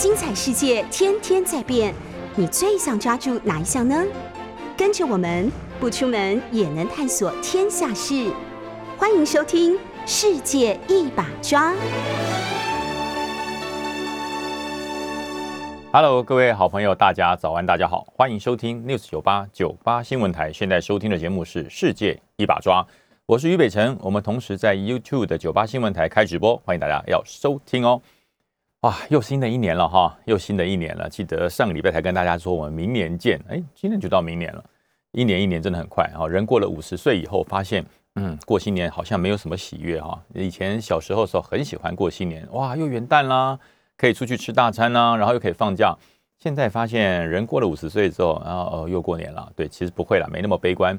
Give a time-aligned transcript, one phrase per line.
[0.00, 1.94] 精彩世界天天在变，
[2.34, 4.02] 你最想抓住哪一项呢？
[4.74, 8.32] 跟着我们不出门也能探索天下事，
[8.96, 9.74] 欢迎收听
[10.06, 11.72] 《世界一把抓》。
[15.92, 20.50] Hello，各位好朋友，大家早安，大家好，欢迎收听 News 九八九八新闻台。
[20.50, 22.82] 现在收听的节目是《世界一把抓》，
[23.26, 23.94] 我是于北辰。
[24.00, 28.00] 我们同时在 YouTube 的九八新闻台开直播，欢迎大家要收听哦。
[28.82, 31.06] 哇，又新的一年了哈，又新的一年了。
[31.06, 34.64] 记得上个礼拜才跟大家说我们明年见，哎，今年就到明年了。
[35.12, 37.84] 一年一年真的很快哈，人过了五十岁以后，发现
[38.14, 40.18] 嗯，过新年好像没有什么喜悦哈。
[40.32, 43.58] 以前小时候的时候很喜欢过新年，哇，又元旦啦。
[43.98, 45.94] 可以出去吃大餐呐、然后又可以放假。
[46.38, 49.52] 现在发现人过了五十岁之后，然后呃又过年了。
[49.54, 50.98] 对，其实不会了，没那么悲观。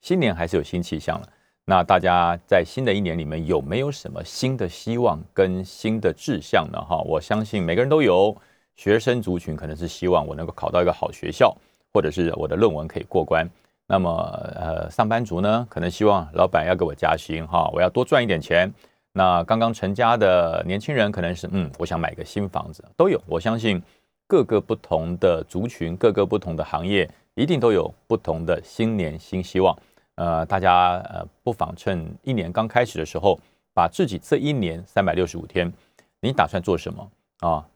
[0.00, 1.28] 新年还是有新气象了。
[1.64, 6.80] 那大家在新的一年里面有没有什么新的希望跟新的志向呢？
[6.80, 8.36] 哈，我相信每个人都有。
[8.76, 11.54] 学生族群可能是希望我能够考到一个好学校，
[11.92, 13.46] 或者是我的论文可以过关。
[13.86, 14.10] 那么
[14.54, 18.72] 呃，上班族呢，可能希望老板要给我加薪哈，我要多赚一点钱。
[19.12, 23.20] 那刚刚成家的年轻人可能是嗯，我想买个新房子，都有。
[23.26, 23.82] 我相信
[24.26, 29.76] 各个不同的族群、各个不同的行业，一定都有不同的新年新希望。
[30.20, 33.40] 呃，大家呃，不妨趁一年刚开始的时候，
[33.72, 35.72] 把自己这一年三百六十五天，
[36.20, 37.66] 你打算做什么啊？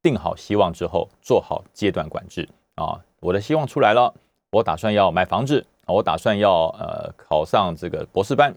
[0.00, 2.98] 定好希望之后，做好阶段管制啊。
[3.20, 4.10] 我的希望出来了，
[4.50, 8.54] 我打算要买房子，我打算要呃考上这个博士班。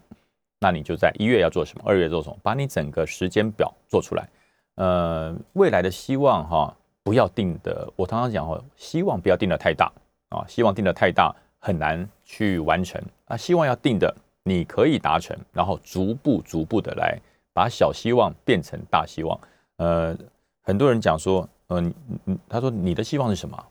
[0.62, 4.30] 那你就在一月要做什么，二月做什么，把你整个时间表做出来。
[4.76, 7.92] 呃，未来的希望哈，不要定的。
[7.98, 9.92] 我常常讲哦，希望不要定的太大
[10.30, 13.38] 啊，希望定的太大很难去完成啊。
[13.38, 17.18] 希望要定的你可以达成，然后逐步逐步的来
[17.54, 19.40] 把小希望变成大希望。
[19.78, 20.16] 呃，
[20.62, 21.94] 很多人讲说，嗯、
[22.26, 23.66] 呃，他说你的希望是什么？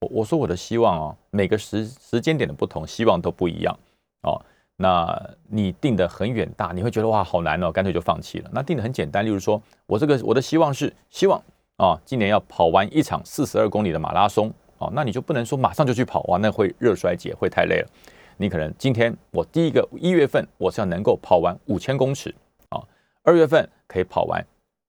[0.00, 3.78] 我我说我的希望哦，每个时时间点的不同，希望都不一样
[4.22, 4.40] 哦。
[4.76, 8.50] 那你定的很远大，你会觉得哇好难哦，干脆就放弃了。
[8.52, 11.40] 那定的很简单，例如说我这个我的希望是希望
[11.76, 17.88] 啊，今年要跑完一场四十二公里的马拉松哦，那你就不能说马上就去跑哇，那会热衰竭，会太累了。
[18.36, 22.34] 你可能今天我第一个一月份我是要能够跑完五千公尺
[22.68, 22.82] 啊，
[23.22, 24.44] 二月份可以跑完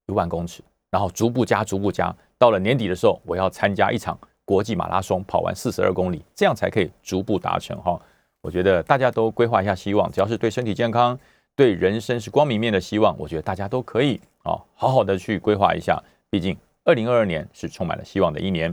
[0.06, 8.00] 一万公尺，然后逐步加逐步加，到了年底的时候我要参加一场国际马拉松，跑完四十二公里，这样才可以逐步达成哈。
[8.40, 11.18] 我觉得大家都规划一下希望，只要是对身体健康、
[11.56, 16.00] 对人生是光明面的希望，我觉得大家都可以啊，好好的去规划一下。
[16.30, 18.70] 毕竟二零二二年是充满了希望的一年。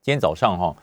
[0.00, 0.76] 今天早上哈，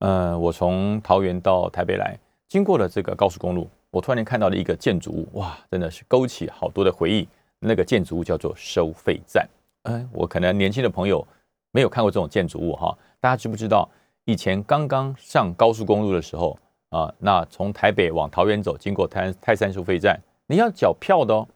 [0.00, 2.18] 呃，我从桃园到台北来，
[2.50, 7.26] 经过了这个高速公路，我突然间看到了一个建筑物，哇，真的是勾起好多的回忆。
[7.60, 9.48] 那个建筑物叫做收费站。
[9.84, 11.24] 嗯，我可能年轻的朋友
[11.70, 13.88] 没有看过这种建筑物哈，大家知不知道？
[14.24, 16.58] 以前刚刚上高速公路的时候。
[16.90, 21.46] 啊，那从台北往桃园走，经过泰泰山收费站，你要缴票的哦，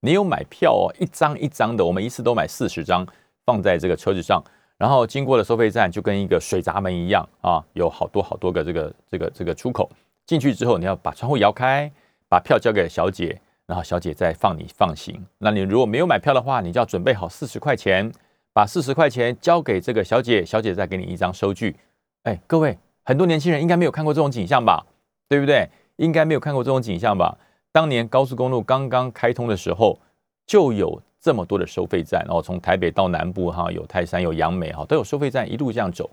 [0.00, 3.06] 你有买票哦，一张一张的，我们一次都买四十张，
[3.46, 4.44] 放在这个车子上，
[4.76, 9.90] 然后经过了收费站，就跟一个水闸门一样啊，有好多好多个这个这个这个出口，
[10.26, 11.90] 进去之后，你要把窗户摇开，
[12.28, 15.24] 把票交给小姐，然后小姐再放你放行。
[15.38, 18.10] 那你如果没有买票的话，你就要准备好四十块钱，
[18.52, 21.76] 把四十块钱交给这个小姐，小姐再给你一张收据。
[22.22, 22.78] 哎，各位。
[23.04, 24.86] 很多年轻人应该没有看过这种景象吧，
[25.28, 25.68] 对不对？
[25.96, 27.36] 应该没有看过这种景象吧？
[27.72, 29.98] 当年高速公路刚刚开通的时候，
[30.46, 36.08] 就有这么多的收费站，然后从台北到南部哈，有泰山、有杨梅哈，都有收费站，一路这样走，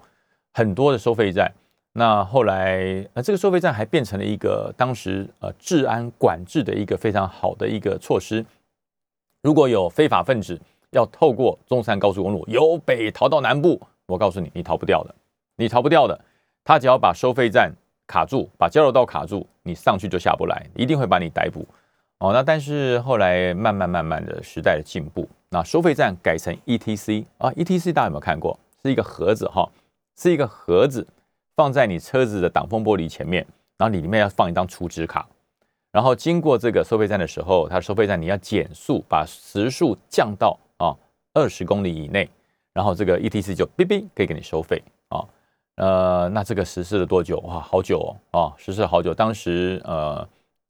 [0.52, 1.54] 很多的收费站。
[1.94, 8.46] 那后来，呃，这个收费站还变成了一个当时呃治安管制的一个非常好的一个措施。
[9.42, 10.60] 如果有非法分子
[10.92, 15.16] 要透过中山高速公路由北逃到南部，我告诉你，你逃不掉的，
[15.56, 16.20] 你逃不掉的。
[16.64, 17.74] 他只要把收费站
[18.06, 21.68] 卡住，把交流道卡住，你上去就下不来，一定会把你逮捕。
[22.20, 28.60] 哦，那但是后来慢慢慢慢的时代的进步，那收费站改成 ETC 啊，ETC 大家有没有看过？
[28.84, 29.68] 是一个盒子哈，
[30.18, 31.08] 是一个盒子
[31.60, 33.46] 放在你车子的挡风玻璃前面，
[33.78, 35.28] 然后你里面要放一张储值卡，
[35.92, 40.96] 然后经过这个收费站的时候，它收费站你要减速，把时速降到啊
[41.34, 42.30] 二十公里以内，
[42.72, 45.20] 然后这个 ETC 就哔哔可以给你收费啊。
[45.76, 47.38] 呃，那这个实施了多久？
[47.42, 49.14] 哇，好久哦，啊，实施了好久。
[49.14, 50.26] 当时呃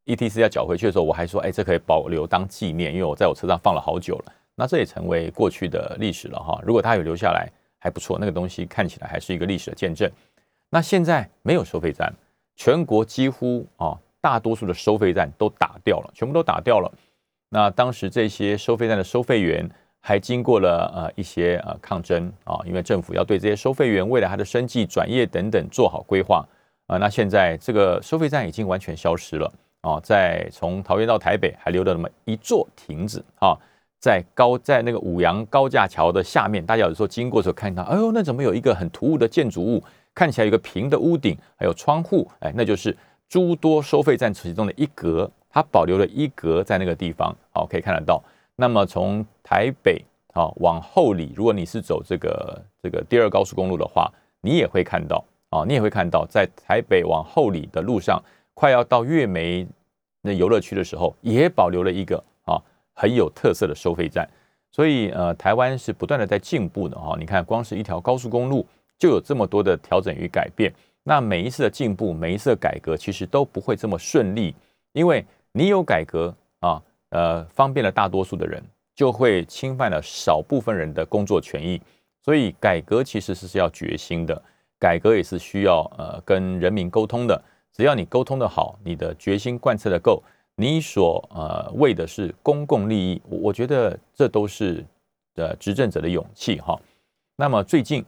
[0.08, 4.34] ，ETC 要缴回去的时候，我还说，哎，这可以保留当纪念，因为我在我车上放了好久了。
[4.56, 6.60] 那这也成为过去的历史了哈。
[6.66, 7.48] 如果它有留下来，
[7.78, 10.12] 还不错，那个东西看起来还是一个历史的见证。
[10.70, 12.14] 那现在没有收费站，
[12.56, 16.92] 全国几乎啊，大多数的收费站都打掉了，全部都打掉了。
[17.50, 19.68] 那当时这些收费站的收费员
[20.00, 26.48] 还经过了呃一些呃抗争啊，因为政府要对这些收费员未来他的生计、转业等等做好规划
[26.86, 26.98] 啊。
[26.98, 29.52] 那现在这个收费站已经完全消失了
[29.82, 33.58] 啊，在从桃园到台北还留了那么一座亭子啊，
[34.00, 39.84] 在高在那个五羊高架桥的下面，大家有时候经过的时候看到，哎呦，那怎么有一个很突兀的建筑物？
[40.20, 42.94] 看起来有个平的屋顶，还有窗户，哎，那就是
[43.30, 48.22] 诸多收费站其中的一格，它保留了一格在那个地方，好，可以看得到。
[48.58, 54.12] 那么从台北啊往后里，如果你是走这个这个第二高速公路的话，
[54.42, 58.22] 你也会看到啊，你也会看到，在台北往后里的路上，
[58.54, 59.66] 快要到月梅
[60.22, 62.62] 那游乐区的时候，也保留了一个啊
[62.94, 64.30] 很有特色的收费站。
[64.70, 67.16] 所以呃，台湾是不断的在进步的哈。
[67.18, 68.68] 你看，光是一条高速公路
[69.00, 70.72] 就有这么多的调整与改变。
[71.02, 74.54] 那每一次的进步，每一次的改革，其实都不会这么顺利，
[74.92, 76.80] 因为你有改革啊。
[77.12, 78.64] 呃，方便了大多数的人，
[78.94, 81.82] 就会侵犯了少部分人的工作权益。
[82.22, 84.40] 所以改革其实是是要决心的，
[84.78, 87.44] 改革也是需要呃跟人民沟通的。
[87.74, 90.22] 只要你沟通的好，你的决心贯彻的够，
[90.56, 94.86] 你所呃为的是公共利益，我觉得这都是
[95.34, 96.80] 的执政者的勇气哈。
[97.36, 98.06] 那么最近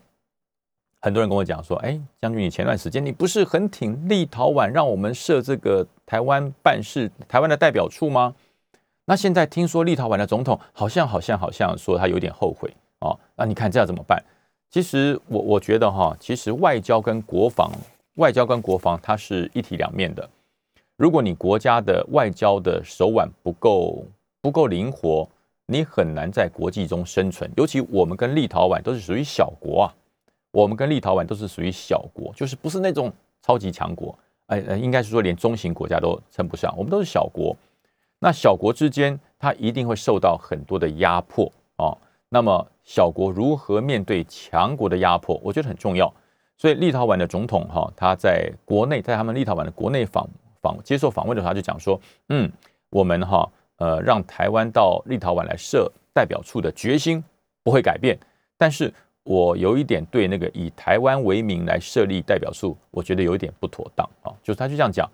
[1.04, 8.36] 很多人跟我讲说，哎，将军，你前段时间你不是很挺立陶宛，让我们设这个台湾办事、台湾的代表处吗？
[9.06, 14.24] 那现在听说立陶宛的总统好像好像好像说他有点后悔哦，那你看这样怎么办？
[14.70, 17.72] 其实我我觉得哈，其实外交跟国防，
[18.16, 20.30] 外交跟国防它是一体两面的。
[20.98, 24.06] 如果你国家的外交的手腕不够
[24.40, 25.28] 不够灵活，
[25.66, 27.52] 你很难在国际中生存。
[27.58, 29.94] 尤其我们跟立陶宛都是属于小国啊，
[30.52, 33.12] 我们跟立陶宛都是属于小国，就是不是那种
[33.42, 34.18] 超级强国，
[34.48, 37.56] 哎呃，应该是说连中型国家都称不上，我们都是小国。
[38.20, 41.98] 那小国之间，它一定会受到很多的压迫啊。
[42.30, 46.14] 那么小国如何面对强国的压迫，我觉得很重要。
[46.58, 50.30] 所以立陶宛的总统哈，他在国内，在他们立陶宛的国内访
[50.62, 52.00] 访接受访问的时候，他就讲说
[52.30, 52.52] ：“嗯，
[52.92, 57.24] 我们哈呃让台湾到立陶宛来设代表处的决心
[57.64, 58.18] 不会改变，
[58.58, 58.94] 但是
[59.24, 65.10] 我有一点对那个以台湾为名来设立代表处，我觉得有一点不妥当啊。”就是他就这样讲。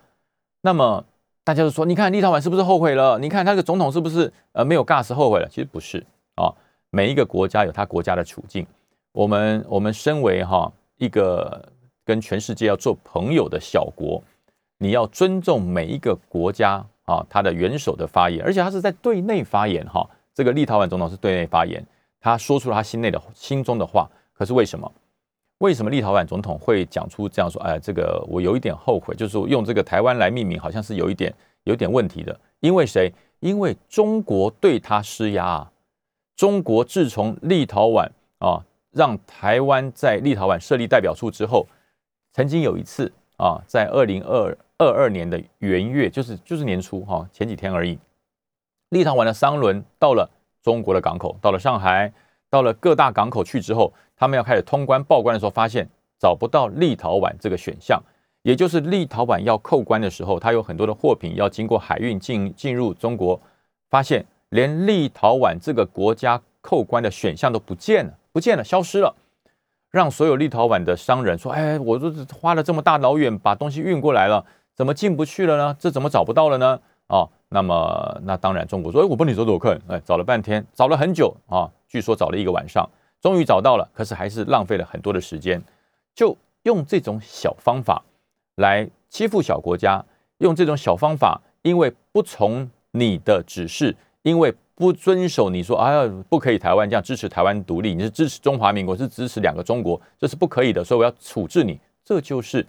[0.60, 1.04] 那么。
[1.44, 3.18] 大家都说，你看立陶宛是不是后悔了？
[3.18, 5.48] 你看他的总统是不是呃没有 gas 后悔了？
[5.48, 5.96] 其实不是
[6.34, 6.52] 啊，
[6.90, 8.66] 每一个国家有他国家的处境。
[9.12, 11.66] 我们我们身为哈一个
[12.04, 14.22] 跟全世界要做朋友的小国，
[14.76, 20.06] 你要尊重每一个国家啊他的元首的发言，而且他是在对内发言哈。
[20.34, 21.82] 这个立陶宛总统是对内发言，
[22.20, 24.08] 他说出了他心内的心中的话。
[24.32, 24.92] 可是为什么？
[25.58, 27.60] 为什么立陶宛总统会讲出这样说？
[27.62, 31.34] 哎，这个我有一点后悔，就是用这个台湾来命名，好像是有一点
[31.64, 32.40] 有点问题的。
[32.60, 33.12] 因为谁？
[33.40, 35.72] 因为中国对他施压啊！
[36.36, 41.66] 中国自从立陶宛啊让台湾在立陶宛设立代表处之后，
[42.32, 47.98] 曾经有一次啊，在二零二二二年的元月，就是就是年初哈，前几天而已，
[48.90, 50.30] 立陶宛的商轮到了
[50.68, 52.12] 中国的港口，到了上海，
[52.50, 53.90] 到了各大港口去之后。
[54.20, 55.88] 他们要开始通关报关的时候，发现
[56.18, 58.02] 找不到立陶宛这个选项，
[58.42, 63.40] 也就是立陶宛要扣关的时候，它有很多的货品要经过海运进进入中国，
[63.88, 69.14] 发现连立陶宛这个国家扣关的选项都不见了，不见了，消失了，
[69.92, 75.76] 让所有立陶宛的商人说：“哎，我都花了这么大老远把东西运过来了，怎么进不去了呢？
[75.78, 82.88] 这怎么找不到了呢？”哦，那么那当然，中国说：“哎，我帮你走走看。”哎，找了半天，找了很久啊，据说找了一个晚上。
[83.20, 85.60] 终于找到了，可是还是浪费了很多的时间，
[86.14, 88.00] 就用这种小方法
[88.56, 90.04] 来欺负小国家，
[90.38, 102.64] 用这种小方法，因为不从你的指示，因为不遵守你说哎呀不可以台湾这样支持台湾独立，你是支持中华民国，是支持两个中国，这是不可以的，所以我要处置你，这就是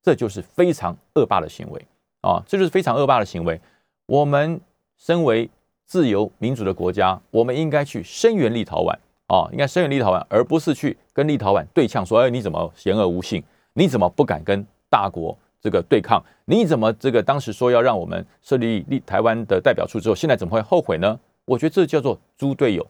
[0.00, 1.84] 这就是非常恶霸的行为
[2.24, 3.60] 啊，这就是非常恶霸的行为。
[4.06, 4.60] 我们
[4.96, 5.48] 身为
[5.84, 8.96] 自由民主的国家，我们应该去声援立陶宛。
[9.26, 13.42] 啊，应该声援立陶宛，而不是去跟立陶宛对呛，说：“哎，你怎么言而无信？
[13.72, 16.22] 你怎么不敢跟大国这个对抗？
[16.44, 22.86] 你怎么这个当时说要让我们设立立台湾的代表处之后，现在怎么会后悔呢？”我觉得这叫做猪队友。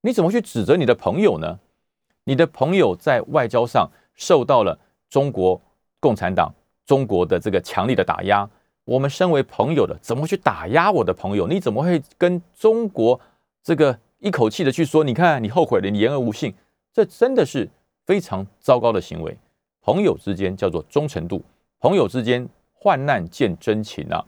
[0.00, 1.58] 你怎么去指责你的朋友呢？
[2.24, 4.78] 你的朋友在外交上受到了
[5.10, 5.60] 中国
[6.00, 6.54] 共产党、
[6.86, 8.48] 中国的这个强力的打压。
[8.88, 11.46] 我们身为朋友的，怎么去打压我的朋友？
[11.46, 13.20] 你怎么会跟中国
[13.62, 13.98] 这个？
[14.20, 16.52] 一口气的去说，你看你后悔了，你言而无信，
[16.92, 17.68] 这真的是
[18.04, 19.38] 非常糟糕的行为。
[19.80, 21.40] 朋友之间叫做忠诚度，
[21.78, 24.24] 朋友之间患难见真情啊。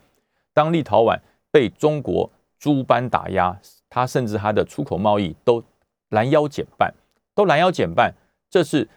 [0.55, 1.19] 当立陶宛
[1.51, 5.61] 被中国诸般打压，它甚至它的出口贸易都
[6.11, 6.95] 拦腰减半，
[7.35, 8.15] 都拦腰减半。
[8.49, 8.89] 这是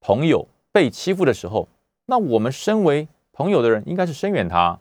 [0.00, 1.68] 朋友被欺负的时候，
[2.06, 4.76] 那我们身为朋友的人，应该是声援他，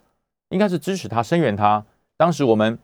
[0.52, 1.84] 应该是支持他，声援他。
[2.16, 2.78] 当时我们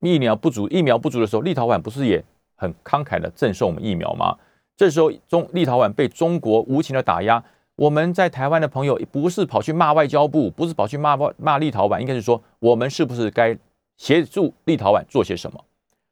[0.00, 2.22] 疫苗不足，疫苗不足的时候，立陶宛不是也
[2.54, 4.36] 很慷慨的赠送我们疫苗吗？
[4.76, 7.42] 这时候中立陶宛被中国无情的打压，
[7.76, 13.56] 我们在台湾的朋友不是跑去骂外交部，不是跑去骂骂立陶宛，应该是说我们是不是该
[13.96, 15.64] 协助立陶宛做些什么？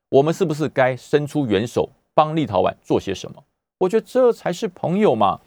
[0.09, 3.43] 我们是不是该伸出援手帮立陶宛做些什么？
[3.79, 5.41] 我觉得这才是朋友嘛，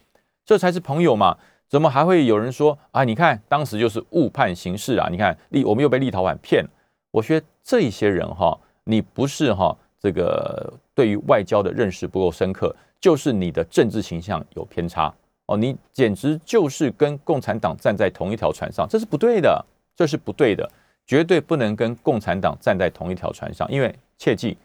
[0.46, 1.38] 这才是朋友嘛。
[1.68, 3.04] 怎么还会有人说啊？
[3.04, 5.08] 你看当时就是误判形势啊！
[5.10, 6.70] 你看立我们又被立陶宛骗了。
[7.12, 15.14] 我觉得这些人哈，你不是哈这个对于外交的认识不够深刻，就是你的政治形象有偏差
[15.48, 15.58] 哦。
[15.58, 20.70] 你简直就是跟共产党站在同一条船上，这是不对的，这是不对的，
[21.08, 23.70] 绝对不能跟共产党站在同一条船上。
[23.72, 24.58] 因为切记，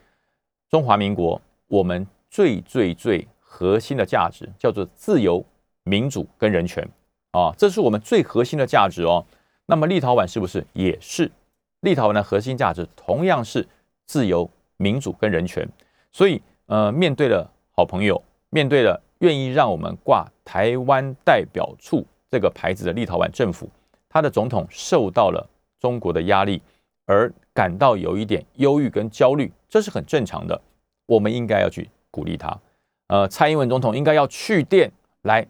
[0.69, 5.43] 中华民国我们最最最核心的价值叫做自由、
[5.83, 6.87] 民主跟人权
[7.31, 9.25] 啊，这是我们最核心的价值哦。
[9.65, 11.31] 那么立陶宛是不是也是？
[11.81, 13.67] 立陶宛的核心价值同样是
[14.05, 15.67] 自由、民主跟人权，
[16.11, 23.69] 所以呃，面对了好朋友，面对了愿意让我们挂台湾代表处这个牌子的立陶宛政府，
[24.09, 26.61] 他的总统受到了中国的压力，
[27.05, 30.61] 而感到有一点忧郁跟焦虑，这是很正常的。
[31.07, 32.59] 我们应该要去鼓励他，
[33.07, 34.91] 呃，蔡英文总统应该要去电
[35.23, 35.47] 来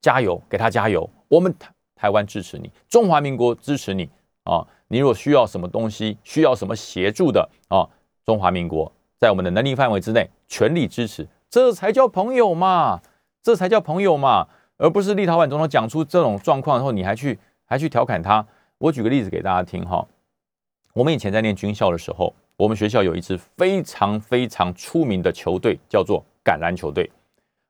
[0.00, 1.08] 加油，给他加油。
[1.28, 4.08] 我们台台湾支持你，中华民国支持你
[4.44, 4.66] 啊。
[4.88, 7.86] 你如果需要什么东西，需要什么协助的啊？
[8.24, 13.00] 中华民国在我们的能力范围之内，全力支持，这才叫朋友嘛，
[13.42, 18.46] 这才叫朋友嘛，而不是立陶宛总统讲出这种状况后，你还去还去调侃他。
[18.78, 20.06] 我举个例子给大家听哈，
[20.94, 27.10] 我们以前在念军校的时候，我们学校有一支非常非常出名的球队，叫做橄榄球队。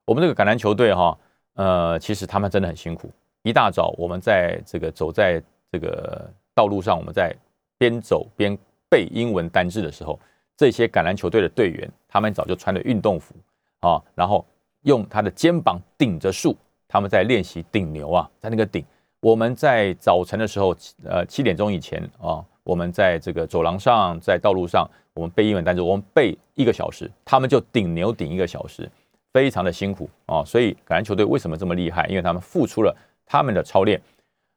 [0.05, 1.19] 我们这个橄榄球队哈，
[1.59, 3.11] 呃，其实他们真的很辛苦，
[3.43, 6.29] 一大早我们在这个走在这个。
[6.59, 7.33] 道路上，我们在
[7.79, 8.59] 边走边
[8.91, 10.19] 背英文单字的时候，
[10.57, 13.33] 这些橄榄球队的队员，他们早就穿着运动服
[13.79, 14.45] 啊，然后
[14.83, 16.57] 用他的肩膀顶着树，
[16.89, 18.85] 他们在练习顶牛啊，在那个顶。
[19.21, 20.75] 我们在早晨的时候，
[21.05, 24.85] 呃，七点钟以前啊，我们在这个走廊上，在道路上，
[25.15, 28.91] 我们背英文单词，我们背一个小时，他们就顶牛顶一个小时，
[29.39, 30.45] 非常的辛苦啊。
[30.45, 32.05] 所以橄榄球队为什么这么厉害？
[32.09, 32.93] 因为他们付出了
[33.25, 34.01] 他们的操练。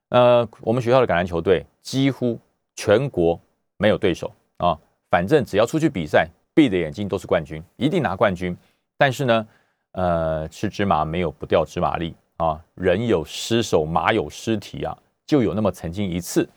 [0.09, 2.39] 呃，我们学校的橄榄球队几乎
[2.75, 3.39] 全国
[3.77, 4.75] 没有对手啊，
[5.11, 8.57] 反正只要出去比赛，闭着眼睛都是冠军，一定拿冠军。
[8.97, 9.47] 但是呢，
[9.91, 14.97] 呃，吃芝麻没有不掉芝麻粒啊，人有失手，马有失蹄啊，
[15.27, 16.49] 就有那么曾经一次，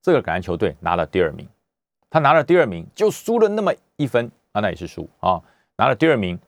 [0.00, 1.46] 这个橄榄球队拿了第二名，
[2.08, 5.40] 他拿了第二名就输了那么一分啊，那也是输啊，
[5.76, 6.38] 拿了第二名。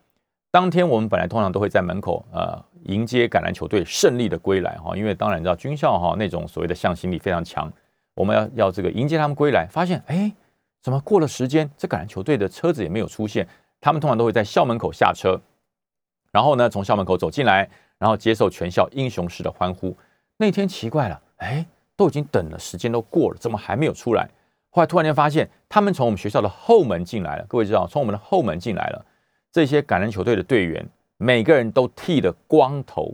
[0.50, 7.70] 当天我们本来通常都会在门口呃迎接橄榄球队胜利的归来哈，因为当然你知道军校哈那种所谓的向心力非常强，
[8.14, 10.32] 我们要要这个迎接他们归来，发现哎
[10.80, 13.46] 怎么过了时间这橄榄球队的车子也没有出现，
[13.78, 15.38] 他们通常都会在校门口下车，
[16.32, 19.94] 然后呢从校门口走进来，然后接受全校英雄式的欢呼。
[20.38, 24.26] 那天奇怪了，哎都已经等了时间都过了，怎么还没有出来？
[24.70, 29.04] 后来突然间发现他们从我们学校的后门进来了，各位知道从我们的后门进来了。
[29.58, 33.12] 这些橄榄球队的队员，每个人都剃了光头，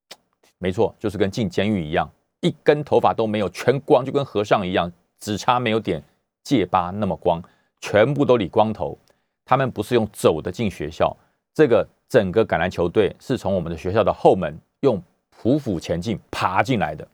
[0.56, 6.02] 没错，就是跟进监狱一样，一根头发都没有，全光，就跟和尚一样，只差没有点
[6.42, 7.42] 戒疤那么光，
[7.78, 8.96] 全部都理光头。
[9.44, 11.14] 他们不是用走的进学校，
[11.52, 14.98] 这个整个橄榄球队是从我们的学校的后门用
[15.42, 17.06] 匍匐前进爬进来的，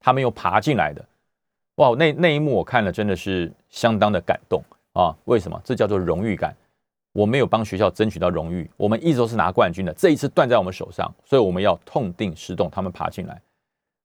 [0.00, 1.04] 他们又爬进来的，
[1.74, 5.14] 哇，那那一幕我看了真的是相当的感动啊！
[5.26, 5.60] 为什么？
[5.62, 6.56] 这叫做荣誉感。
[7.12, 9.92] 我没有帮学校争取到荣誉，我们一直都是拿冠军的。
[9.92, 12.70] 这一次断在我们手上，所以我们要痛定思痛。
[12.70, 13.40] 他们爬进来，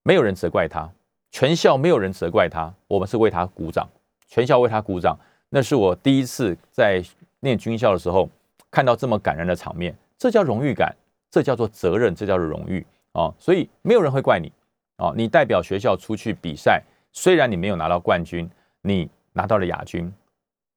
[0.03, 0.89] 没有人责怪他，
[1.31, 3.87] 全校没有人责怪他，我们是为他鼓掌，
[4.27, 5.17] 全校为他鼓掌。
[5.49, 7.01] 那是我第一次在
[7.39, 8.29] 念军校的时候
[8.69, 10.93] 看到这么感人的场面，这叫荣誉感，
[11.31, 13.33] 这叫做责任，这叫做荣誉啊！
[13.39, 14.51] 所以没有人会怪你
[14.97, 15.13] 啊！
[15.15, 16.83] 你代表学校出去比赛，
[17.13, 18.49] 虽然你没有拿到冠军，
[18.81, 20.11] 你拿到了亚军。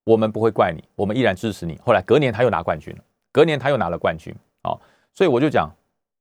[0.04, 1.78] 我们不会怪你，我们依然支持你。
[1.85, 4.76] 后来隔年他又拿冠军了，隔年他又拿了冠军啊！
[5.12, 5.71] 所以我就讲，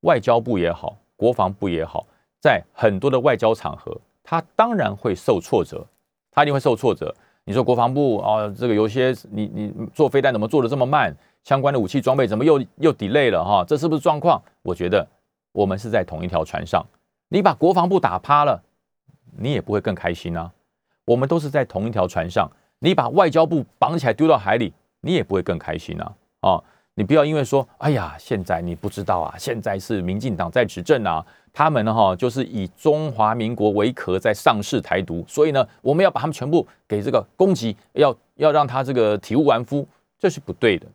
[0.02, 2.06] 外交部也好，国防部也好，
[2.42, 5.86] 在很多的外交场合，他当然会受挫折，
[6.32, 7.14] 他一定会受挫折。
[7.46, 11.16] 你说国防部啊，这个有些你你做飞弹怎么做的这么慢？
[11.44, 13.64] 相关的武器装备怎么又又 delay 了哈？
[13.66, 14.42] 这是不是状况？
[14.62, 15.08] 我觉得
[15.52, 16.86] 我们是在同一条船上，
[17.30, 18.62] 你把国防部打趴了，
[19.38, 20.52] 你也不会更开心啊。
[21.06, 22.52] 我们都是在同一条船上。
[22.80, 26.14] 你把外交部绑起来丢到海里，你也不会更开心啊！
[26.40, 39.86] 啊，你不要因为说，哎呀，现在你不知道啊，现在是民进党在执政啊，他们呢哈就是以中华民国为壳在上市台独，所以呢，我们要把他们全部给这个攻击，要要让他这个体无完肤，
[40.18, 40.88] 这是不对的，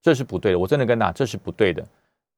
[0.00, 1.84] 这是不对的，我真的跟他，这是不对的。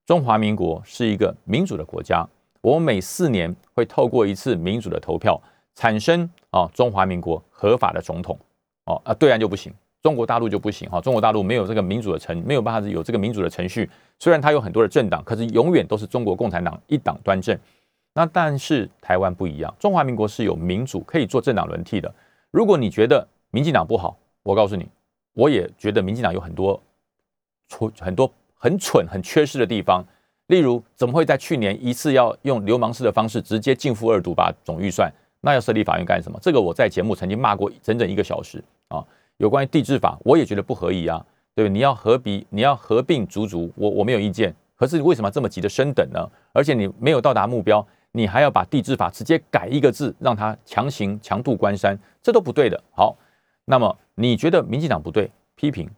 [0.06, 2.26] 中华民国是一个民主的国家，
[2.62, 5.38] 我们每四年会透过一次民主的投票
[5.74, 8.38] 产生啊中华民国合法的总统。
[8.86, 11.00] 哦啊，对岸就不行，中国大陆就不行哈。
[11.00, 13.88] 中国大陆没有这个民主的程，没有办法有这个民主的程序。
[14.18, 17.56] 虽然它有很多的政党，可是永远都是中国共产党一党专政。
[18.14, 22.12] 那但是台湾不一样，中华民国是有民主，可以做政党轮替的。
[22.50, 24.88] 如果你觉得民进党不好，我告诉你，
[25.34, 26.80] 我也觉得民进党有很多
[27.68, 30.02] 蠢、很多很蠢、很缺失的地方。
[30.46, 35.12] 例如，怎么会在去年一次要用流氓式的方式直接禁复二读把总预算？
[35.40, 36.38] 那要设立法院干什么？
[36.42, 39.04] 这个我在节目曾经骂过整整一个小时啊！
[39.36, 41.24] 有关于地质法，我也觉得不合宜啊，
[41.54, 41.68] 对？
[41.68, 44.54] 你要合比，你要合并足足，我我没有意见。
[44.74, 46.28] 可是为什么这么急的升等呢？
[46.52, 52.82] 而且你没有到达目标，你还要把地质法直接改一个字，让它强行强渡关山，这都不对的。
[52.90, 53.16] 好，
[53.66, 55.88] 那么你觉得民进党不对，批评、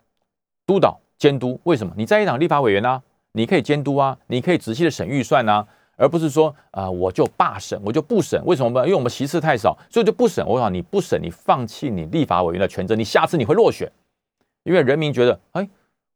[0.66, 1.92] 督导、监督，为什么？
[1.96, 3.02] 你在一党立法委员啊，
[3.32, 5.66] 你可以监督啊，你可以仔细的审预算啊。
[5.98, 8.80] 而不是说啊，我就罢审，我就不审，为什么？
[8.84, 10.46] 因为我们席次太少，所以就不审。
[10.46, 13.90] 我想你不审，你放弃你立法委员的权责，你下次你会落选，
[14.62, 15.68] 因为人民觉得，哎，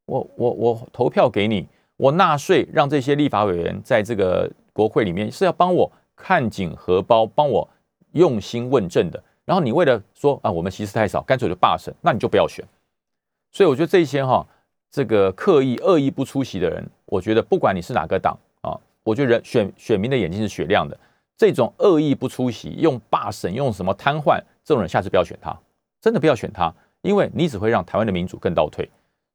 [0.06, 7.68] 我我我投票给你，我纳税让这些立法委员在这个国会里面是要帮我看紧荷包，帮我
[8.12, 9.20] 用心问政的。
[9.44, 12.64] 然后你为了说啊，我们席次太少，干脆就罢审，那你就不要选。
[13.50, 14.46] 所以我觉得这些哈，
[14.92, 18.38] 这个刻意恶意不出席的人，我觉得不管你是哪个党。
[19.04, 20.98] 我觉得人选选民的眼睛是雪亮的，
[21.36, 25.56] 这种恶意不出席、用罢审、用什么瘫痪，这种人下次不要选他，
[26.00, 28.88] 真的不要选他，因为你只会让台湾的民主更倒退。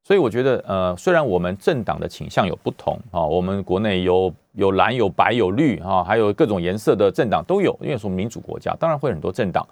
[0.04, 9.68] 所以我觉得，呃，虽然我们政党的倾向有不同啊，我们国内有有蓝、有白、有绿啊，还有各种颜色的政党都有，因为是民主国家，当然会很多政党。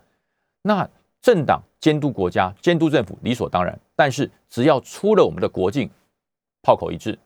[0.61, 0.85] 那
[1.21, 5.89] 政党监督国家、监督政府理所当然，但是只要出了我们的国境，
[6.61, 7.17] 炮口一致，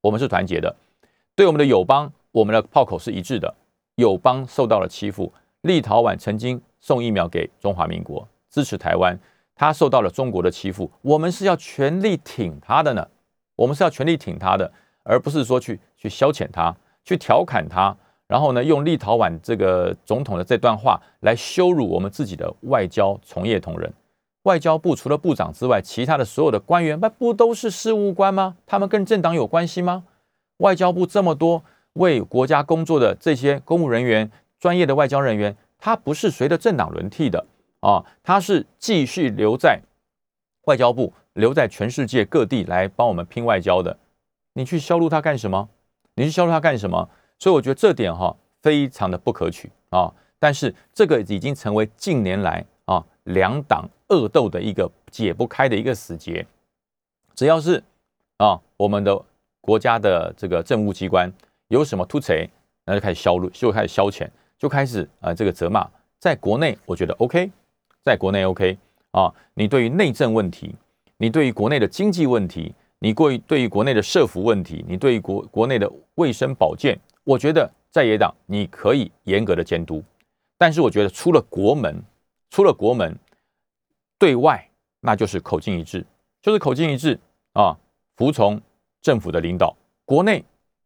[0.00, 0.74] 我们是团结的。
[1.36, 3.54] 对我们的友邦，我们的炮口是一致的。
[3.96, 9.18] 友邦受到了欺负，立陶宛曾经送疫苗给中华民国，支持台湾。
[9.54, 13.06] 他受到了中国的欺负，我们是要全力挺他的呢。
[13.54, 14.72] 我们是要全力挺他的，
[15.02, 17.94] 而不是说去去消遣他，去调侃他，
[18.26, 23.92] 然后呢，用立陶宛这个总统的这段话来羞辱我们自己的外交从业同仁。
[24.44, 28.56] 外交部除了部长之外，其他的所有的官员，那不都是事务官吗？
[28.64, 30.04] 他们跟政党有关系吗？
[30.58, 31.62] 外交部这么多
[31.94, 37.46] 为国家工作的这些公务人员、专业的外交人员，他不是随着政党轮替的
[37.80, 39.80] 啊，他是继续留在
[40.64, 43.98] 外交部，留在全世界各地来帮我们拼外交的。
[44.54, 45.68] 你去销路他干什么？
[46.14, 47.08] 你去销路他干什么？
[47.38, 50.12] 所以我觉得这点哈非常的不可取啊。
[50.38, 56.46] 但是这个已经成为近年来啊两党恶斗的一个解不开的一个死结。
[57.34, 57.82] 只要是
[58.38, 59.22] 啊我们的。
[59.66, 61.30] 国家的这个政务机关
[61.66, 62.48] 有什么突锤，
[62.84, 65.84] 那就开始消路，就开始消遣，就开始啊这个责骂。
[66.20, 67.50] 在国内，我觉得 OK，
[68.04, 68.78] 在国内 OK
[69.10, 69.28] 啊。
[69.54, 70.72] 你对于内政问题，
[71.16, 80.00] 你对于国内的经济问题，你过于对于国内的社服问题，你对于国国内的卫生保健，我觉得在野党你可以严格的监督。
[80.56, 82.00] 但是我觉得出了国门，
[82.50, 83.18] 出了国门，
[84.16, 84.64] 对外
[85.00, 86.06] 那就是口径一致，
[86.40, 87.18] 就是口径一致
[87.54, 87.76] 啊，
[88.16, 88.62] 服从。
[89.06, 89.72] 政府的领导，
[90.04, 90.44] 国内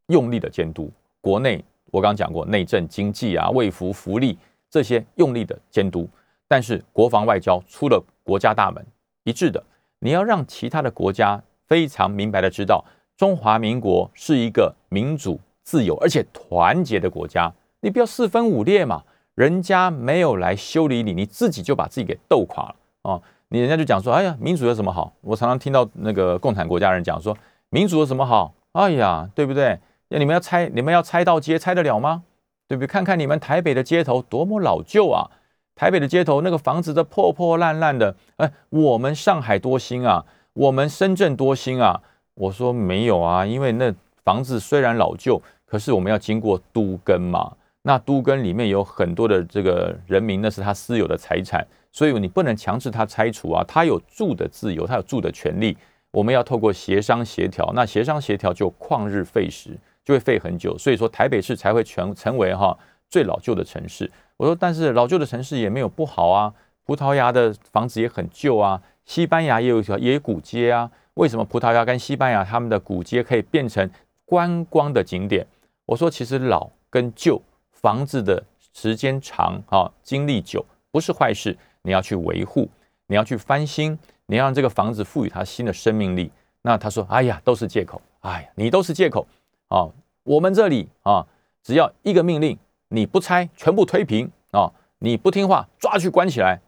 [0.09, 6.06] 用力的监督，国内我刚刚讲过，内政、经济啊、卫福、福利这些用力的监督，
[6.46, 8.87] 但是国防外交出了国家大门，
[9.24, 9.64] 一致的，
[10.00, 12.85] 你要让其他的国家非常明白的知道，
[13.16, 19.02] 中华民国是一个民主、自由而且团结的国家，你不要四分五裂嘛，
[19.35, 23.22] 人家没有来修理你，你自己就把自己给斗垮了啊！
[23.48, 25.11] 你人家就讲说，哎呀，民主有什么好？
[25.22, 27.35] 我常常听到那个共产国家人讲说。
[27.70, 28.54] 民主有什么好？
[28.72, 29.78] 哎呀，对不对？
[30.09, 32.24] 那你们要拆，你们要拆到街，拆得了吗？
[32.66, 32.87] 对不对？
[32.87, 35.30] 看看你们台北的街头多么老旧啊！
[35.76, 38.14] 台北的街头那个房子都破破烂烂的。
[38.37, 42.02] 哎，我们上海多新啊，我们深圳多新啊！
[42.35, 47.52] 我说没有啊，因为那房子虽然老旧，可是我们要经过都根嘛。
[47.83, 53.64] 那都根里面有很多的这个人民，那是他私有的财产，所以你不能强制他拆除啊。
[53.66, 55.76] 他有住的自由，他有住的权利。
[56.12, 60.76] 我们要透过协商协调，那协商协调就旷日费时，就会费很久。
[60.76, 62.76] 所以说台北市才会成成为哈
[63.08, 64.10] 最老旧的城市。
[64.36, 66.52] 我说，但是老旧的城市也没有不好啊，
[66.84, 73.88] 葡萄牙的房子也很旧啊，西班牙也有一条也古街啊，为什么葡萄牙跟西班牙他们的古街可以变成
[74.24, 75.46] 观光的景点？
[75.86, 77.40] 我说，其实老跟旧
[77.72, 78.42] 房子的
[78.72, 82.68] 时间长啊，经历久不是坏事，你要去维护，
[83.06, 83.98] 你要去翻新，
[84.30, 86.30] 你要让这个房子赋予它新的生命力。
[86.62, 89.26] 那他说：“哎呀，都是借口，哎呀，你都是借口
[89.66, 89.88] 啊！
[90.22, 91.26] 我们这里啊，
[91.64, 92.56] 只要一个命令，
[92.88, 94.70] 你不拆，全部推平啊！
[95.00, 96.60] 你不听话，抓去关起来。”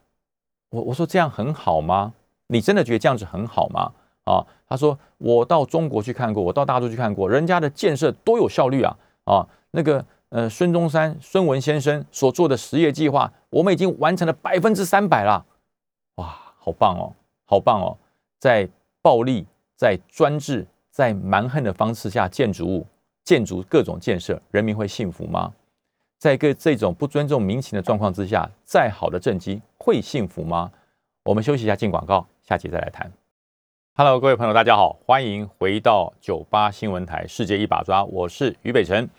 [0.70, 2.12] 我我说这样很好吗？
[2.48, 3.92] 你真的觉得这样子很好吗？
[4.24, 4.44] 啊？
[4.68, 8.96] 他说：“我到中国去看过，我到大陆去看过，人家的建设多有效率啊！
[9.24, 15.44] 啊，那个呃，孙中山孙文先生所做的实业计划，我们已经完成了百分之三百了。
[16.16, 17.12] 哇，好棒哦，
[17.52, 17.96] 好棒哦，
[18.38, 18.68] 在
[19.00, 22.86] 暴力。”在专制、在蛮横的方式下，建筑物、
[23.24, 25.52] 建筑各种建设，人民会幸福吗？
[26.18, 30.70] 在个这种不尊重民情的状况之下，再好的政绩会幸福吗？
[31.24, 33.10] 我们休息一下，进广告，下期再来谈。
[33.96, 39.10] Hello，各位朋友，大家好，欢迎回到九八新闻台《世界一把抓》，我是于北辰。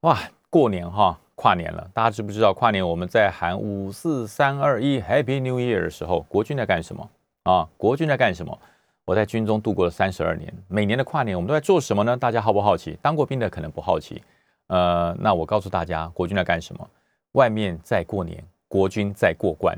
[0.00, 7.10] 哇，过年哈，跨年了，大家知不知道跨年我们在喊五四三二一 Happy New Year 的时候，国军在干什么
[7.44, 7.68] 啊？
[7.76, 8.56] 国军在干什么？
[9.04, 12.16] 我在军中度过了三十二年，每年的跨年我们都在做什么呢？
[12.16, 12.96] 大家好不好奇？
[13.02, 14.22] 当过兵的可能不好奇。
[14.68, 16.88] 呃，那我告诉大家，国军在干什么？
[17.32, 19.76] 外面在过年，国军在过关。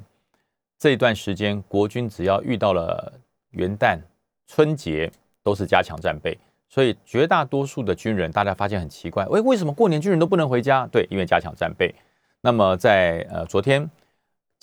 [0.79, 3.12] 这一段时间，国军只要遇到了
[3.50, 3.98] 元旦、
[4.46, 5.11] 春节，
[5.42, 6.37] 都是加强战备。
[6.68, 10.87] 所以绝大多数的军人，大家发现很奇怪，喂，为什么过年军人都不能回家？
[10.88, 11.94] 对，因为加强战备。
[12.42, 13.88] 那么在呃昨天。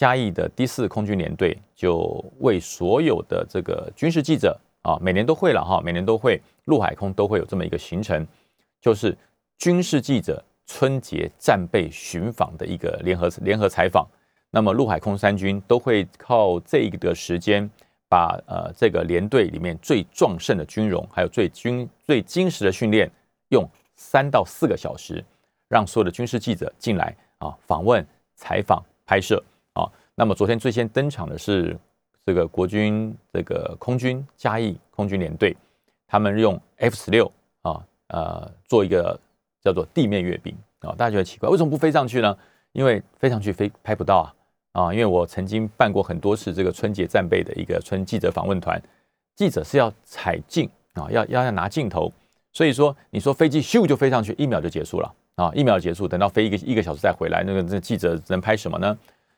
[0.01, 8.25] 嘉义的第四空军联队就为所有的这个军事记者啊，每年都会了哈，每年都会陆海空都会有这么一个行程，
[8.81, 9.15] 就是
[9.59, 14.03] 军事记者春节战备巡访的一个联合联合采访。
[14.49, 17.69] 那么陆海空三军都会靠这一个时间，
[18.09, 23.07] 把呃这个连队里面最壮盛的军容，还有最军最精实的训练，
[23.49, 25.23] 用三到四个小时，
[25.69, 29.39] 让所有的军事记者进来啊访问、采访、拍摄。
[30.21, 31.75] 那么昨天最先登场的是
[32.27, 35.57] 这个国军这个空军嘉义空军联队，
[36.05, 37.25] 他们用 F 十六
[37.63, 39.19] 啊呃做一个
[39.63, 42.37] 叫做地面阅兵啊，大家觉得奇怪，为什么不飞上去呢？
[42.73, 44.31] 因为飞上去飞拍不到
[44.73, 44.93] 啊啊！
[44.93, 48.79] 因为我曾经办过很多次这个春节战备的一个春记者访问团，
[49.35, 52.13] 记者是要采镜啊，要要要拿镜头，
[52.53, 58.95] 所以说你说飞机咻就飞上去，一秒就结束了啊，一秒结束，等到飞一个一个小时再回来，那个那记者能拍什么呢？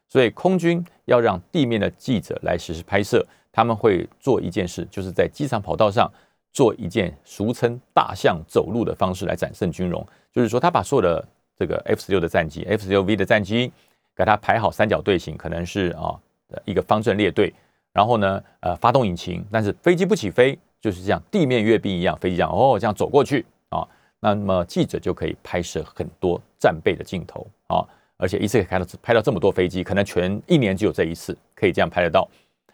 [0.10, 6.12] 所以空军要让地面的记者来实施拍摄，他们会做一件事，就是在机场跑道上
[6.52, 10.06] 做一件俗称“大象走路”的方式来展示军容。
[10.32, 13.72] 就是说，他把所有的这个 F 十六的战机、F 十六 V 的战机，
[14.16, 16.20] 给它排好三角队形，可能是啊
[16.66, 17.54] 一个方阵列队，
[17.92, 23.88] 然后呢，呃，发动引擎，但是飞机不起飞，就是这样地面阅兵一样，飞机这样哦这样走过去啊，
[24.20, 27.86] 那么记者就可以拍摄很多战备的镜头啊。
[28.18, 32.30] 而且一次可以拍到拍到这么多飞机，可能全一年只有这一次可以这样拍得到。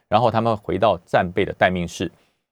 [0.08, 2.12] 然后他们回到战备的待命室，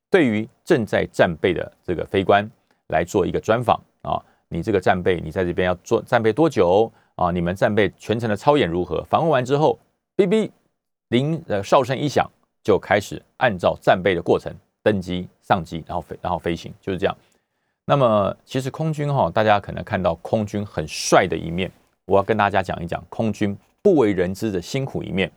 [0.09, 2.47] 对于正在战备的这个飞官
[2.87, 7.31] 来做一个专访啊，你这个战备，你在这边要做战备多久啊？
[7.31, 9.03] 你们战备全程的操演如何？
[9.09, 9.79] 访问完之后，
[10.15, 10.49] 哔哔
[11.09, 12.29] 铃呃哨声一响，
[12.63, 17.17] 就开始按照战备的过程登机上机，然后飞然后飞行，就是这样。
[17.85, 21.71] 那么其实空军哈，大家可能看到空军很帅的一面。
[22.07, 25.29] 我要跟大家讲一讲空军不为人知的辛苦一面。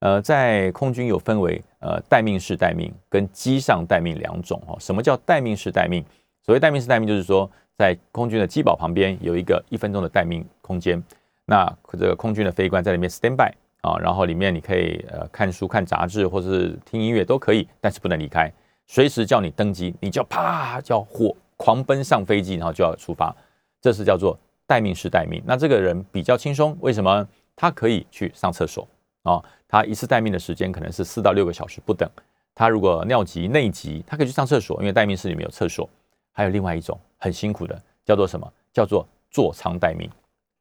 [0.00, 4.76] 呃，在空军有分为呃待命式待命跟机上待命两种哦。
[4.80, 6.04] 什么叫待命式待命？
[6.44, 11.00] 所谓待命式待命，就是说在空军的机堡旁边有一个一分钟的待命空间，
[11.46, 18.50] 那这个空军的飞官在里面 stand by 啊，然后里面你可以呃看书、看杂志或是听音乐都可以，但是不能离开，
[18.88, 23.32] 随时叫你登机，你就啪叫火狂奔上飞机，然后就要出发，
[23.80, 24.36] 这是叫做。
[24.72, 27.28] 待命是待命，那这个人比较轻松，为什么？
[27.54, 28.88] 他可以去上厕所
[29.22, 32.08] 啊，他一次待命的时间可能是四到六个小时不等。
[32.54, 35.86] 他如果尿急、内急，他可以去上厕所，因为待命室里面有厕所。
[36.32, 38.50] 还有另外一种很辛苦的，叫做什么？
[38.72, 40.08] 叫做座舱待命。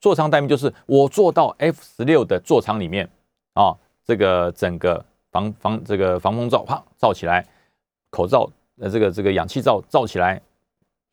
[0.02, 3.10] 座舱待命就是我坐到 F 十六的座舱里面
[3.54, 7.48] 啊，这个整个防防这个防风罩啪罩起来，
[8.10, 10.42] 口罩呃这个这个氧气罩罩起来，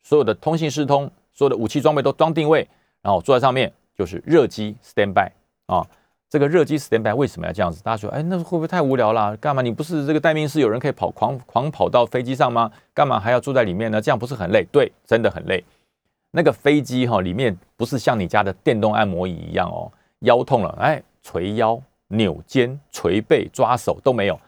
[0.03, 2.67] 所有的通信视通，所有的武器装备都装定位。
[3.01, 5.31] 然后坐在上面就是热机 stand by
[5.67, 5.85] 啊，
[6.29, 7.81] 这个热机 stand by 为什么要这样子？
[7.81, 9.35] 大家说，哎，那会不会太无聊了？
[9.37, 9.61] 干嘛？
[9.61, 12.71] 你不是这个待命室有人可以跑狂狂跑到飞机上吗？
[12.93, 14.01] 干嘛还要住在里面呢？
[14.01, 14.65] 这样不是很累？
[14.71, 15.63] 对，真的很累。
[16.31, 24.39] 那个飞机哈里面不是像你家的电动按摩椅一样哦，腰痛了，哎，捶腰、扭肩、捶背、抓手都没有。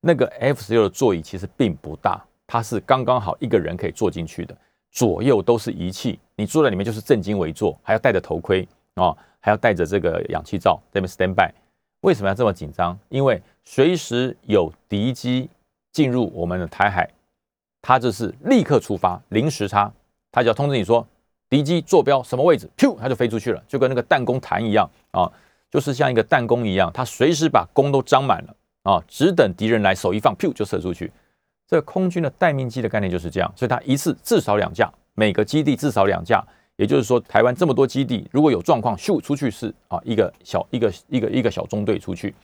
[0.00, 4.54] 那个 F 十六的座椅其实并不大，它是刚刚好一个人可以坐进去的，
[4.90, 11.52] 左右都是仪器，你坐在里面就是正襟危坐，还要戴着头盔啊，还要戴着这个氧气罩这边 stand by。
[12.00, 12.98] 为什么要这么紧张？
[13.08, 15.48] 因为随时有敌机
[15.92, 17.08] 进入我们的台海，
[17.82, 19.92] 它就是立刻出发，零时差，
[20.32, 21.06] 它就要通知你说
[21.48, 25.30] 敌机坐标什么位置，噗，它就飞出去了，就跟那个弹弓弹一样啊，
[25.70, 31.12] 就是像一个弹弓一样，它随时把弓都张满了啊，只等敌人来，手一放，噗就射出去。
[31.70, 36.44] 这空军的待命机的概念就是这样，所以它一次至少两架，每个基地至少两架。
[36.74, 42.34] 也就是说，台湾这么多基地，如果有状况，咻出去是啊，一个小一个一个一个小中队出去，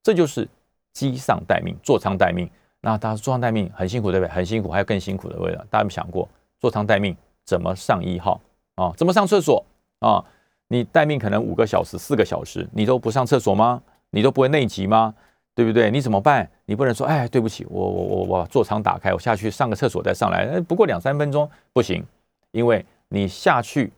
[0.00, 0.48] 这就是
[0.92, 2.48] 机上待命，座舱待命。
[2.82, 4.30] 那大家座舱待命很辛苦，对不对？
[4.32, 5.56] 很辛苦，还有更辛苦的位置。
[5.70, 6.28] 大家有没有想过，
[6.60, 8.40] 座舱待命怎么上一号
[8.76, 8.92] 啊？
[8.96, 9.64] 怎么上厕所
[9.98, 10.22] 啊？
[10.68, 13.82] 你待命可能五个小时、四个小时，你都不上厕所吗？
[14.10, 15.14] 你都不会内急吗？
[15.54, 15.90] 对不对？
[15.90, 16.48] 你怎么办？
[16.64, 22.04] 你不能说，哎，对不起，我我我我座舱打开，我下去上个厕所再上来，不过两三分钟不行，
[22.52, 22.84] 因为。
[23.14, 23.92] 你下去，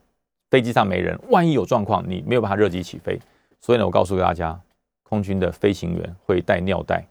[0.51, 3.17] 飞机上没人，万一有状况，你没有办法热机起飞。
[3.61, 4.59] 所以呢，我告诉大家，
[5.03, 7.01] 空军的飞行员会带尿袋，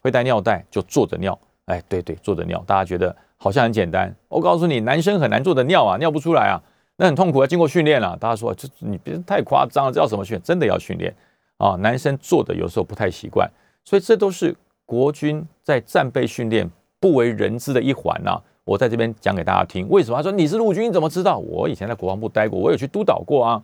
[0.00, 1.38] 会带尿袋就坐着尿。
[1.66, 4.12] 哎，对对，坐着尿，大家觉得好像很简单。
[4.26, 6.60] 我告诉你，男生很难坐着尿啊，尿不出来啊，
[6.96, 8.16] 那很痛苦，要经过训练了。
[8.16, 10.40] 大家说，这你别太夸张了，这叫什么训？
[10.42, 11.14] 真的要训练
[11.58, 11.76] 啊！
[11.76, 13.48] 男生坐的有时候不太习惯，
[13.84, 14.54] 所以这都是
[14.86, 18.40] 国军在战备训练不为人知的一环呐。
[18.64, 20.16] 我在这边讲给大家听，为什么？
[20.16, 21.36] 他说你是陆军，你怎么知道？
[21.38, 23.62] 我以前在国防部待过，我有去督导过啊，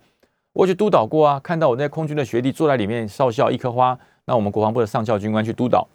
[0.53, 3.97] 我去督导过啊，看到我那空军的学弟坐在里面，少校一颗花。
[4.25, 5.87] 那我们国防部的上校军官去督导，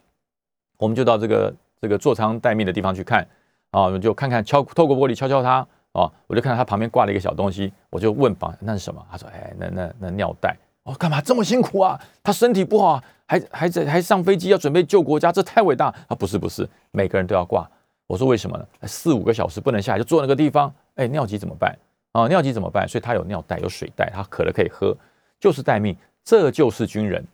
[0.77, 3.27] 我们就到这个这个座舱待命的地方去看
[3.71, 9.05] 啊，我们就看看敲透过玻璃敲敲他啊，我就看到他旁边挂了一个小东西，我就问吧，那是什么？
[9.11, 10.57] 他说，哎，那那那尿袋。
[10.83, 11.99] 哦，干嘛这么辛苦啊？
[12.21, 16.15] 他身体不好，还还在还上飞机要准备救国家，这太伟大啊！
[16.15, 17.69] 不是不是，每个人都要挂。
[18.05, 18.65] 我说为什么呢？
[18.83, 20.73] 四五个小时不能下来，就坐那个地方。
[20.95, 21.73] 哎，尿急怎么办？
[22.11, 22.87] 啊，尿急怎么办？
[22.87, 24.95] 所以他有尿袋，有水袋，他渴了可以喝，
[25.39, 25.95] 就是待命。
[26.23, 27.25] 这就是军人，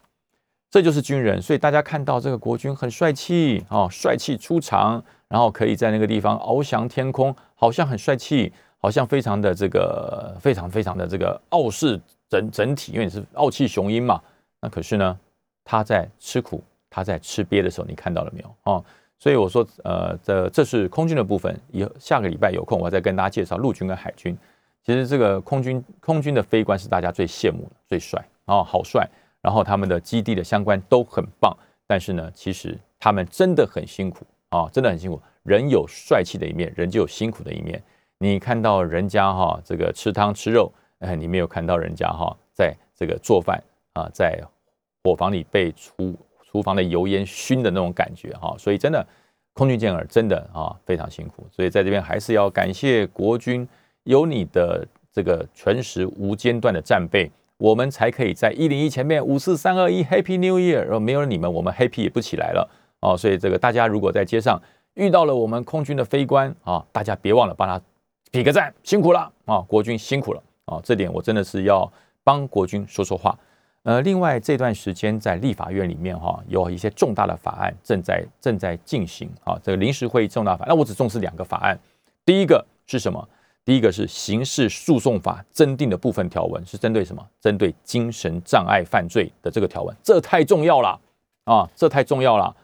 [0.69, 1.41] 这就是军人。
[1.41, 14.21] 所以大家看到这个国军很帅气啊，帅气出场，然后可以在那个地方翱翔天空，好像很帅气，好像非常的这个非常非常的这个傲视整整体，因为你是傲气雄鹰嘛。
[14.61, 15.19] 那可是呢，
[15.63, 18.83] 他在吃苦，他在吃瘪的时候，你看到了没有啊？
[19.17, 21.59] 所以我说，呃，这这是空军的部分。
[21.71, 24.37] 以后下个礼拜有空，我再跟大家介绍陆军跟海军。
[24.85, 29.05] 其实这个空军空军的飞官是大家最羡慕的，最帅啊，好帅。
[29.41, 31.55] 然后他们的基地的相关都很棒。
[31.85, 35.21] 但是呢，其实他们真的很辛苦啊，真的很辛苦。
[35.43, 37.81] 人有帅气的一面，人就有辛苦的一面。
[38.19, 43.61] 你看到人家哈这个吃汤吃肉，哎，你没有看到人家哈在这个做饭
[43.93, 44.41] 啊，在
[45.03, 46.17] 伙房里被厨。
[46.51, 49.05] 厨房的油烟熏的那种感觉哈，所以真的
[49.53, 53.67] 空军健儿真的啊非常辛苦，所以在这边还是要感谢国军
[54.05, 54.83] 有你的
[55.13, 62.67] 这个全时无间断的战备，我们才可以在一零一前面五四三二一 Happy New Year，然后没有了你们，我们 Happy 也不起来了
[63.01, 63.15] 哦。
[63.15, 64.59] 所以这个大家如果在街上
[64.95, 67.79] 遇到了我们空军的飞官啊，大家别忘了帮他
[68.31, 71.91] 比个赞，辛苦了啊，国军辛苦了啊，这点我真的是要
[72.23, 73.37] 帮国军说说话。
[73.83, 79.57] 呃，另外这段时间在立法院里面哈，有一些重大的法案正在正在进行啊。
[79.63, 81.79] 这个临时会议重大法，那我只重视两个法案。
[82.25, 83.27] 第一个是什么？
[83.65, 87.25] 第一个是刑事诉讼法增订的部分条文，是针对什么？
[87.39, 90.99] 针对精神障碍犯罪的这个条文，这太重要了
[91.45, 91.69] 啊！
[91.75, 92.55] 这太重要了。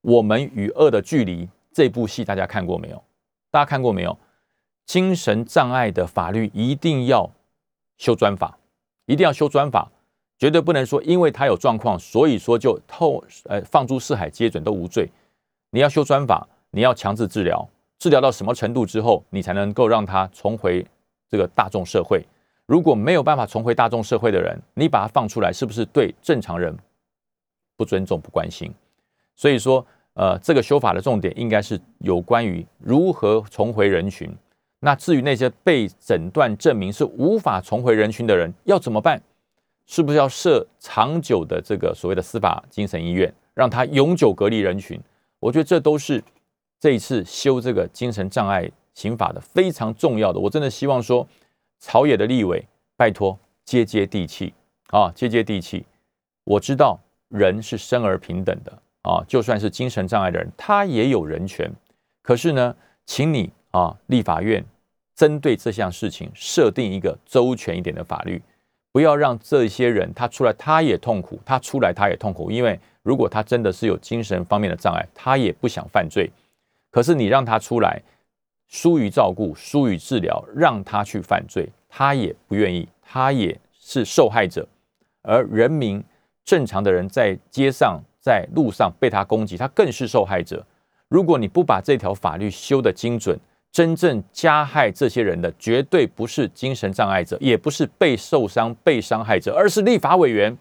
[0.00, 3.02] 我们与恶的距离这部戏大家看过没有？
[3.50, 4.18] 大家看过没有？
[4.86, 7.30] 精神障碍的法律一定要
[7.98, 8.58] 修专法，
[9.06, 9.90] 一定要修专法。
[10.36, 15.08] 绝对不能说，因为他有状况，所以说就透呃放诸四海皆准都无罪。
[15.70, 17.66] 你要修专法，你要强制治疗，
[17.98, 20.84] 治疗到什么程度之后，你才能够让他重回
[21.30, 22.22] 这个大众社会？
[22.66, 26.76] 如果没有办法重回大众社会的人，你把他放出来，是不是对正常人
[27.76, 28.72] 不尊重、不关心？
[29.36, 34.30] 所以说，呃，这个修法的重点应该是有关于如何重回人群。
[34.84, 39.20] 那至于那些被诊断证明是无法重回人群的人，要怎么办？
[39.86, 45.00] 是不是要设长久的这个所谓的司法精神医院，让他永久隔离人群？
[45.40, 46.22] 我觉得这都是
[46.78, 50.38] 这一次修这个精神障碍刑法的非常重要的。
[50.38, 51.26] 我真的希望说，
[51.80, 52.62] 朝野的立委
[52.94, 54.52] 拜托接接地气
[54.88, 55.86] 啊，接接地气。
[56.44, 61.70] 我知道人是生而平等的啊，就算是精神障碍的人，他也有人权。
[62.22, 62.74] 可是呢，
[63.06, 64.64] 请你啊，立法院
[65.14, 68.42] 针对这项事情设定一个周全一点的法律。
[68.92, 76.30] 不要让这些人他出来他也痛苦，他出来他也痛苦，因为如果他真的是有精神方面的障碍，他也不想犯罪。
[76.90, 78.00] 可是你让他出来，
[78.68, 84.66] 疏于照顾，疏于治疗，让他去犯罪，他也不愿意，他也是受害者。
[85.22, 86.02] 而人民
[86.44, 90.64] 正常的人在街上、在路上被他攻击，他更是受害者。
[91.08, 93.36] 如果你不把这条法律修得精准，
[93.74, 100.56] 真正加害这些人的，绝对不是精神障碍者，也不是被受伤、被伤害者，而是立法委员。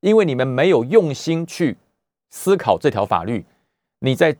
[0.00, 1.76] 因为你们没有用心去
[2.30, 3.46] 思考这条法律，
[4.00, 4.36] 你在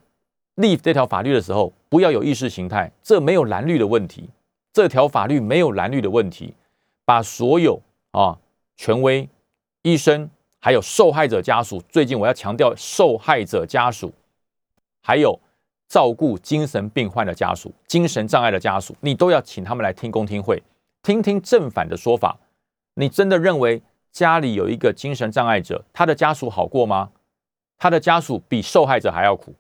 [0.57, 4.29] 立这条法律的时候，不要有意识形态，这没有蓝绿的问题，
[4.73, 6.53] 这条法律没有蓝绿的问题，
[7.05, 8.37] 把所有啊
[8.77, 9.29] 权威、
[9.83, 14.13] 医生，还有受害者家属，最近我要强调受害者家属，
[15.01, 15.39] 还有
[15.89, 20.63] 照顾精神病患的家属、精神障碍的家属，你都要请他们来听公听会，
[21.03, 22.39] 听听正反的说法。
[22.95, 23.83] 你真的认为？
[24.11, 27.11] 家里有一个精神障碍者，他的家属好过吗？
[27.77, 29.55] 他的家属比受害者还要苦，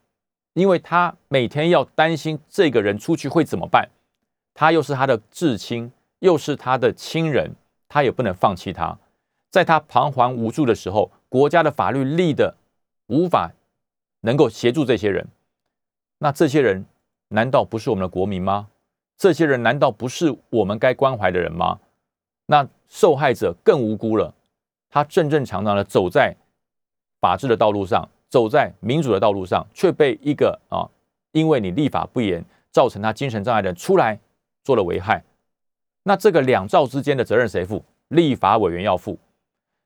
[0.55, 3.89] 因为他每天要担心这个人出去会怎么办，
[4.55, 7.55] 他又是他的至亲，又是他的亲人，
[7.89, 8.99] 他也不能放弃他。
[9.51, 12.57] 在他彷徨无助的时候，国家的法律立的
[13.09, 13.53] 无法
[14.23, 15.29] 能够协助这些人，
[16.19, 16.85] 那这些人
[17.29, 18.69] 难道不是我们的国民吗？
[19.17, 21.79] 这些人难道不是我们该关怀的人吗？
[22.47, 24.35] 那受害者更无辜了。
[24.91, 26.35] 他正正常常的走在
[27.21, 30.89] 法治的道路上，走在民主的道路上，却被一个啊，
[31.33, 34.19] 因为你立法不严，造成他精神障碍的人出来
[34.65, 35.23] 做了危害。
[36.05, 37.85] 那这个两造之间的责任谁负？
[38.09, 39.19] 立法委员要负。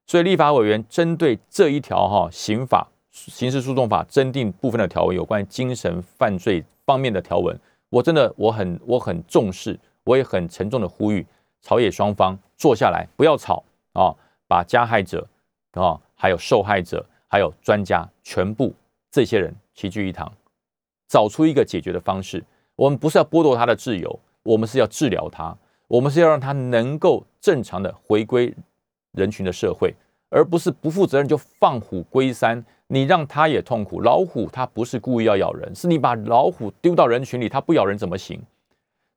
[0.07, 7.57] 所以立法委员针对这一条哈刑法刑事诉讼法增订部分的条文，有关精神犯罪方面的条文，
[7.91, 11.25] 我真的我很我很重视，我也很沉重的呼吁
[11.61, 14.15] 朝野双方坐下来，不要吵啊。
[14.49, 15.27] 把加害者
[15.71, 18.75] 啊，还有受害者，还有专家，全部
[19.11, 20.31] 这些人齐聚一堂，
[21.09, 22.45] 找出一个解决的方式。
[22.77, 25.57] 我们不是要剥夺他的自由，我们是要治疗他，
[25.89, 28.55] 我们是要让他能够正常的回归
[29.13, 29.95] 人群的社会，
[30.29, 32.63] 而不是不负责任就放虎归山。
[32.93, 38.39] 你让他也痛苦，老虎它不是故意要咬人，是你把老虎丢到人群里，它不咬人怎么行？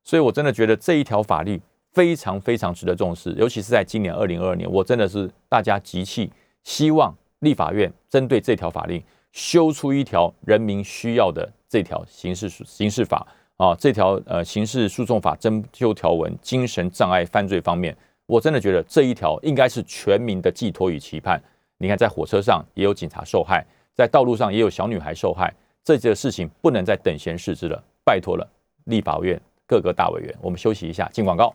[0.02, 1.60] 所以我真的觉得这一条法律。
[1.92, 6.30] 非常非常值得重视，尤其是在今年二零二二年，我真的是大家集气，
[6.62, 21.42] 希望立法院针对这条法令修出一条人民需要的这条刑事刑事法啊，这条呃刑事诉讼法增修条文，精神障碍犯罪方面，我真的觉得这一条应该是全民的寄托与期盼。
[21.78, 25.52] 你看，在火车上也有警察受害，在道路上也有小女孩受害，
[25.84, 28.48] 这件事情不能再等闲视之了，拜托了，
[28.84, 31.54] 立法院各个大委员，我们休息一下，进广告。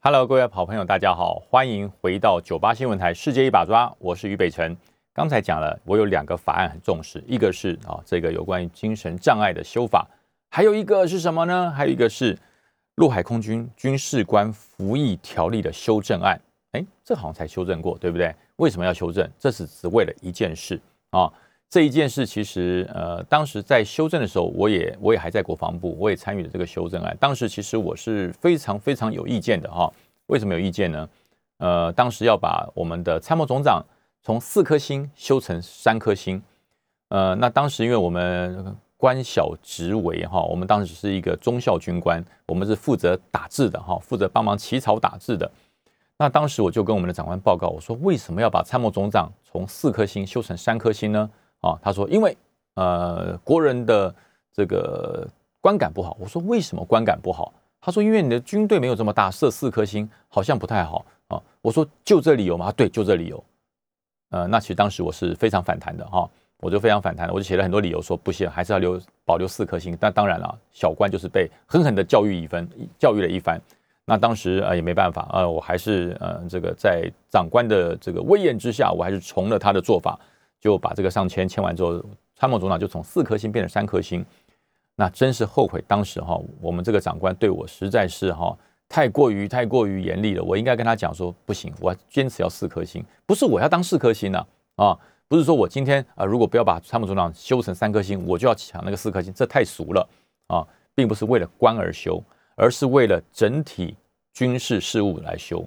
[0.00, 4.76] Hello，各位好朋友，大家好，欢迎回到九八新闻台《世界一把抓》，我是于北辰。
[5.12, 10.06] 刚才讲了，我有两个法案很重视，一个是啊，这个有关于精神障碍的修法，
[10.50, 11.68] 还有一个是什么呢？
[11.72, 12.38] 还有一个是
[12.94, 16.40] 陆海空军军事官服役条例的修正案。
[16.70, 18.32] 哎，这好像才修正过，对不对？
[18.58, 19.28] 为什么要修正？
[19.40, 21.32] 这是只为了一件事啊。
[21.70, 27.14] 这一件事其实，呃，当时在修正的时候，我也我也还在国防部，我也参与了这个修正案。
[27.20, 29.92] 当时其实我是非常非常有意见的哈。
[30.28, 31.08] 为什么有意见呢？
[31.58, 33.84] 呃，当时要把我们的参谋总长
[34.22, 36.42] 从四颗星修成三颗星。
[37.10, 45.50] 呃，那当时因为我们官小职微哈，我们当时是一个中校军官，我们是负责打字的哈，负责帮忙起草打字的。
[46.18, 51.30] 那当时我就跟我们的长官报告，我说为什么要把参谋总长从四颗星修成三颗星呢？
[51.60, 52.36] 啊，他说，因为
[52.74, 54.12] 呃，国人的
[54.52, 55.28] 这个
[55.60, 56.16] 观感不好。
[56.20, 57.52] 我说，为什么观感不好？
[57.80, 61.40] 他说，因为你的军队没有这么大，设四颗星好像不太好啊。
[61.62, 62.72] 我说，就这理由吗？
[62.72, 63.42] 对，就这理由。
[64.30, 66.28] 呃，那其实当时我是非常反弹的哈，
[66.58, 69.96] 我就非常反弹，我就写了很多理由，说不行，还是要留保留四颗星。
[70.00, 73.60] 但当然了，小官就是被狠狠的教育一番，教育了一番。
[74.08, 80.18] 那当时呃也没办法，呃，我还是呃这个在长官的这个威严之下，我还是从了他的做法。
[80.60, 82.04] 就把这个上签签完之后，
[82.34, 84.26] 参谋总长就从四颗星变成三颗星，
[84.96, 88.58] 那真是后悔当时哈，我们这个长官对我实在是哈
[88.88, 90.42] 太过于太过于严厉了。
[90.42, 100.08] 我应该跟他讲说，不行，我坚持要四颗星，不是我要当四颗星呢啊，不是说我今天啊如果不要把参谋总长修成三颗星，我就要抢那个四颗星，这太俗了
[100.48, 102.20] 啊，并不是为了官而修，
[102.56, 103.96] 而是为了整体
[104.32, 105.66] 军事事务来修。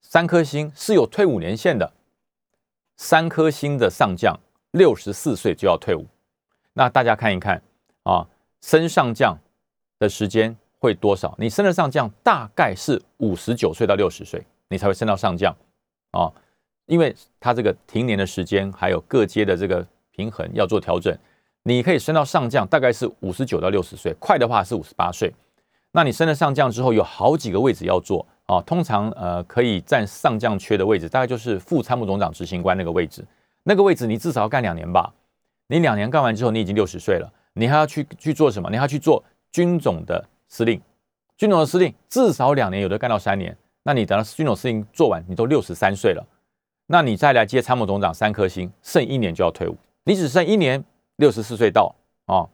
[0.00, 1.92] 三颗星是有退伍年限的。
[2.96, 4.36] 三颗星的上将
[4.72, 6.04] 六十四岁就要退伍，
[6.72, 7.62] 那大家看一看
[8.02, 8.26] 啊，
[8.60, 9.38] 升上将
[9.98, 11.34] 的时间会多少？
[11.38, 15.54] 你升了上将，大概是五十九岁到六十岁，你才会升到上将
[16.10, 16.32] 啊，
[16.86, 21.16] 因为他这个停年的时间还有各阶的这个平衡要做调整。
[21.62, 25.32] 你可以升到上将，大概是五十九到六十岁，快的话是五十八岁。
[25.92, 28.60] 那你升了上将之后，有好几个位置要做啊。
[28.62, 33.24] 通常呃可以占上将缺的位置，大概就是副参谋总长、执行官那个位置。
[33.62, 35.12] 那个位置你至少要干两年吧？
[35.66, 38.70] 你两年干完之后，你已经六十岁了，你还要去去做什么？
[38.70, 40.80] 你还要去做军种的司令。
[41.36, 43.56] 军种的司令至少两年，有的干到三年。
[43.82, 46.26] 那你等到军种司令做完，你都六十三岁了，
[46.86, 49.76] 那你再来接参谋总长三颗星，剩一年就要退伍。
[50.04, 50.84] 你只剩一年，
[51.16, 51.94] 六十四岁到
[52.26, 52.48] 啊，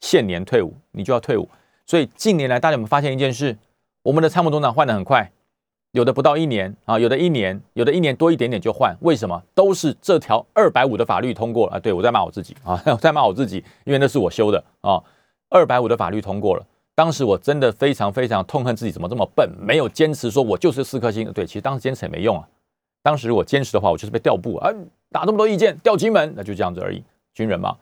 [0.00, 1.48] 限年退伍，你就要退伍。
[1.86, 3.56] 所以近年来，大家有没有发现一件事？
[4.02, 5.30] 我们的参谋总长换的很快，
[5.92, 8.96] 有的不到一年啊，有的一年，有的一年多一点点就换。
[9.00, 9.42] 为什么？
[9.54, 11.78] 都是这条二百五的法律通过了啊！
[11.78, 15.02] 对我在骂我自己啊， 在骂我自己，因为那是我修的啊。
[15.50, 21.32] 二百五的法律通过了，当时我真的非常非常痛恨自己怎么这么笨，没有坚持说我就是四颗星。
[21.32, 22.48] 对，其实当时坚持也没用啊。
[23.02, 24.70] 当时如果坚持的话，我就是被调部啊，
[25.10, 27.04] 打这么多意见调金门，那就这样子而已，
[27.34, 27.76] 军人嘛。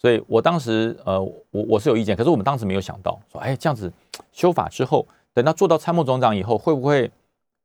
[0.00, 3.92] 所以我当时，呃，我我是有意见，可是我们当时没有想到，说，哎，这样子
[4.32, 7.10] 修法之后，等到做到参谋总长以后，会不会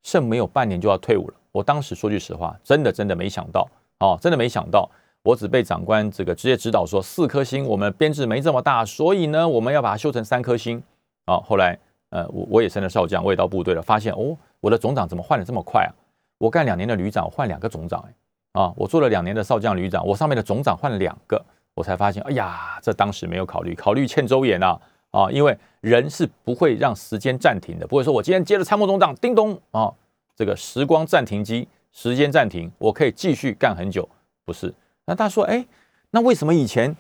[0.04, 1.34] 剩没有半年就要退伍了？
[1.54, 3.66] 我当时说句实话，真的真的没想到，
[4.00, 4.90] 哦，真的没想到，
[5.24, 10.84] 我只被长官这个直接指导说，四颗星，我们编制没这么大，所以呢，我们要把它修成三颗星。
[11.24, 11.80] 啊，后来，
[12.10, 15.92] 呃，我我也升了少将，我也到部队了，发现，哦，我的总长怎么换的这么快啊？
[16.38, 21.44] 我干两年的旅长，换两个总长，哎，啊，我做了两年的少将旅长，我上面的总长换了两个。
[21.76, 24.80] 我才发现，哎呀，这当时没有考虑，考虑欠周延啊
[25.12, 25.30] 啊！
[25.30, 29.94] 因为人是不会让时间暂停的，不会说我今天接了参谋总长，叮咚啊，
[30.36, 34.08] 这个时光暂停机，时间暂停，我可以继续干很久，
[34.46, 34.74] 不是？
[35.06, 35.66] 那他说，哎，
[36.12, 36.96] 那为什么以前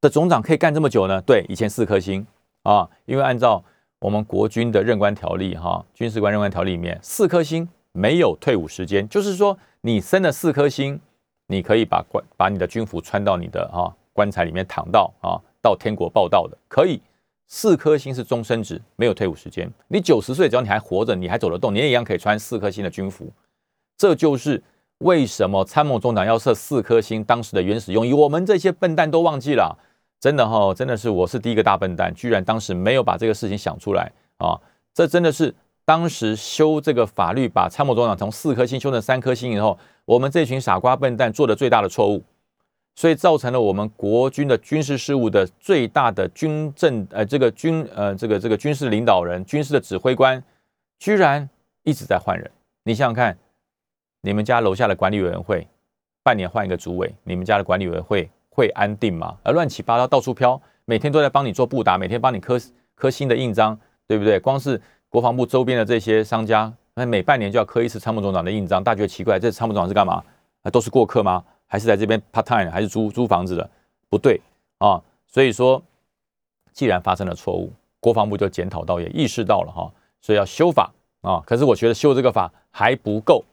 [0.00, 1.20] 的总长可以干这么久呢？
[1.20, 2.26] 对，以前四颗星
[2.62, 3.62] 啊，因为按照
[3.98, 10.98] 我们国军的任官条例哈，军事官任官条例里面，四颗星没有退伍时间，就是说你升了四颗星，
[11.48, 13.94] 你可以把官把你的军服穿到你的哈。
[14.14, 16.98] 棺材里面躺到啊，到天国报道的可以，
[17.46, 19.70] 四颗星是终身制，没有退伍时间。
[19.88, 23.30] 你九十岁只要你还活着，你还走得动，你也一样可以穿四颗星的军服。
[23.98, 24.62] 这就是
[24.98, 28.14] 为什么参谋总长要设四颗星当时的原始用意。
[28.14, 29.76] 我们这些笨蛋都忘记了，
[30.20, 34.58] 真的哈，真的是我是第一个大笨蛋，居然当时没有把这个事情想出来啊！
[34.94, 35.54] 这真的是
[35.84, 42.22] 当时修这个法律，把参谋总长从四颗星修成三颗星以后，我们这群傻瓜笨蛋做的最大的错误。
[42.94, 50.42] 所以造成了我们国军的军事事务的最大的军政呃这个军呃这个这个军事领导人军事的指挥官，
[50.98, 51.48] 居然
[51.82, 52.50] 一直在换人。
[52.84, 53.36] 你想想看，
[54.20, 55.66] 你们家楼下的管理委员会
[56.22, 59.36] 半年换一个主委，你们家的管理委员会会安定吗？
[59.42, 62.58] 而乱七八糟到处飘，每天都在帮你做布达，每天帮你刻
[62.94, 63.76] 刻新的印章，
[64.06, 64.38] 对不对？
[64.38, 70.22] 光是国防部周边的这些商家，那每半年就要刻一次参谋总长的印章，大家觉得奇怪，这参谋总长是干嘛？
[70.62, 71.44] 啊，都是过客吗？
[71.74, 73.68] 还是在这边 part time，还是租租房子的？
[74.08, 74.40] 不对
[74.78, 75.82] 啊，所以说，
[76.72, 81.42] 既然发生了错误，国防部就检讨到，也意识到了哈，所以要修法啊。
[81.44, 83.44] 可是我觉得修这个法还不够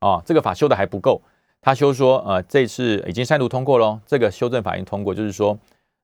[0.00, 1.18] 啊，这个法修的还不够。
[1.62, 5.58] 他修说，呃，这次已经三读通过了，这个修正法已经通过，就是说，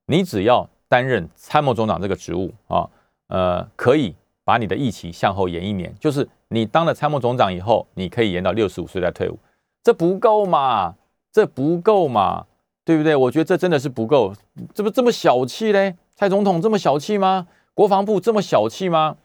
[0.07, 2.89] 你只要担任参谋总长这个职务啊，
[3.27, 9.37] 呃，可以把你的役期向后延一年，就是你当了参谋总长以后，你可以延到六十五岁再退伍，
[9.83, 10.95] 这不够嘛？
[11.31, 12.45] 这不够嘛，
[12.83, 13.15] 对不对？
[13.15, 14.33] 我觉得这真的是不够，
[14.73, 15.95] 这不这么小气嘞？
[16.15, 17.47] 蔡总统这么小气吗？
[17.73, 19.17] 国防部这么小气吗？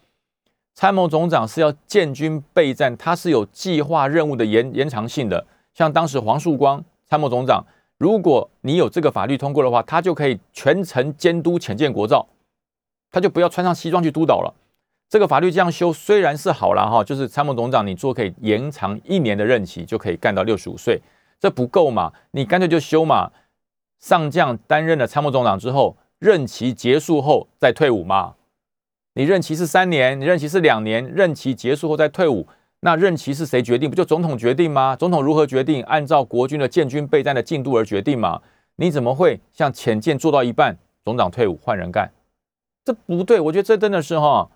[0.75, 5.47] 参谋总长是要建军备战，他是有计划任务的延延长性的。
[5.73, 7.65] 像当时黄树光参谋总长，
[7.97, 12.27] 如果你有这个法律通过的话，他就可以全程监督潜舰国造，
[13.11, 14.53] 他就不要穿上西装去督导了。
[15.09, 21.01] 这个法律这样修虽然是好了哈，就是参谋总长你做可以延长一年的任期，就可以干到六十五岁。
[21.45, 22.11] 这不够嘛？
[22.31, 23.31] 你干脆就休嘛。
[24.01, 28.37] 上将担任了参谋总长之后，任期结束后再退伍嘛。
[29.13, 32.49] 你任期是三年，你任期是两年，任期结束后再退伍，
[32.81, 33.91] 那任期是谁决定？
[33.91, 34.97] 不就总统决定吗？
[34.97, 35.83] 总统如何决定？
[35.83, 38.41] 按照国军的建军备战的进度而决定嘛。
[38.77, 40.75] 你怎么会像潜舰做到一半，
[41.05, 42.11] 总长退伍换人干？
[42.87, 44.49] 这不对，我觉得这真的是哈，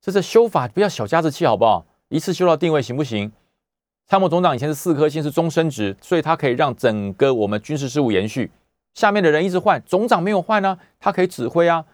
[0.00, 1.84] 这是修法不要小家子气好不好？
[2.08, 3.32] 一次修到定位行不行？
[4.08, 8.48] 参谋总长以前是四颗星，是终身职，所以他可以让整个我们军事事务延续。
[8.94, 11.84] 下面的人一直换，总长没有换呢，他可以指挥啊。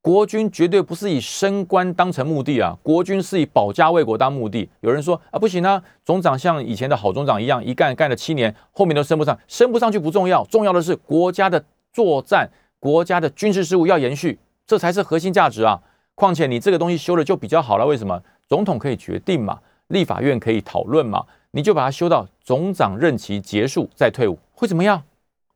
[0.00, 4.68] 国军绝对不是以升官当成目的啊，国军是以保家卫国当目的。
[4.80, 15.82] 有人说啊，不行啊，总长像以前的好总长一样，一干干了七年，后面都升不上，升不上去不重要，重要的是国家的作战，国家的军事事务要延续，这才是核心价值啊。
[16.14, 18.22] 况且你这个东西修了就比较好了，为什么？
[18.48, 19.58] 总统可以决定嘛。
[19.88, 21.24] 立法院可以讨论嘛？
[21.52, 25.02] 你就把它修到总长任期结束再退伍，会怎么样？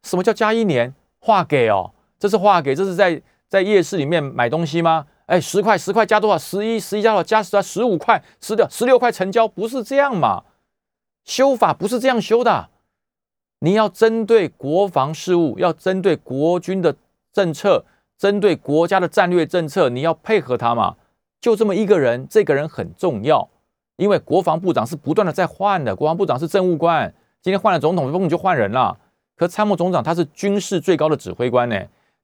[0.02, 0.94] 什么叫加一年？
[1.20, 5.06] 划给哦，这是划给，这是在在夜市里面买东西吗？
[5.26, 6.38] 哎，十块十块加多少？
[6.38, 7.22] 十一十一加多少？
[7.22, 10.44] 加十十五块，十六十六块成交，不是这样嘛？
[11.24, 12.68] 修法不是这样修的。
[13.58, 16.94] 你要针对国防事务，要针对国军的
[17.32, 17.84] 政策，
[18.16, 20.96] 针对国家的战略政策，你要配合他嘛？
[21.40, 23.48] 就这么一个人，这个人很重要，
[23.98, 28.96] 因为国防部长是不断的在换的，国防部长是政务官，今天换了总统，不你就换人了。
[29.36, 31.80] 可参谋总长他是军事最高的指挥官呢，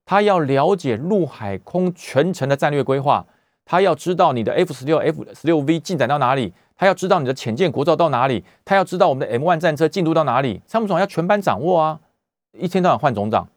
[0.06, 3.26] 他要了解陆海空全程的战略规划，
[3.64, 6.54] 他要知道你的 F 十六、F 十六 V 进展到哪里。
[6.76, 12.00] 他要知道你的潜舰国造到哪里，他要知道我们的 M1 战车进度到哪里，参谋长要全班掌握啊！
[12.58, 13.48] 一天到晚换总长，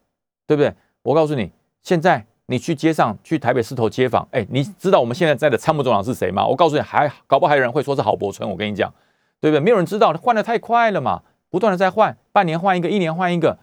[0.46, 0.72] 对不对？
[1.02, 1.50] 我告诉你，
[1.82, 6.46] 现在你去街上去台北市头街访，哎，你知道我们现在在的参谋总长是谁吗？
[6.46, 8.92] 我告诉你，还搞不好还有人会说是郝柏村，我跟你讲，
[9.38, 9.60] 对不对？
[9.60, 13.58] 没有人知道，换的太快了嘛，不断的在换，半年换一个，一年换一个，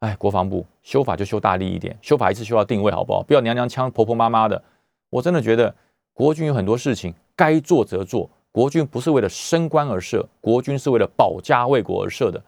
[0.00, 3.22] 哎，国防部修法就修大力一点，修法一次修到定位，好不好？
[3.22, 4.62] 不要娘娘腔、婆婆妈妈的。
[5.08, 5.74] 我真的觉得
[6.12, 8.28] 国军有很多事情该做则做。
[8.52, 12.42] 国军不是为了升官而设，国军是为了保家卫国而设的。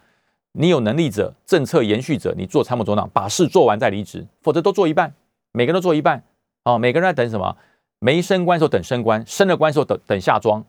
[0.52, 5.14] 你有能力者、政策延续者，你做参谋总长，把事做完再离职，否则都做一半，
[5.52, 6.24] 每个人都做一半。
[6.64, 7.56] 哦，每个人在等什么？
[7.98, 10.64] 没升官的时候等升官，升了官的时候等等下庄。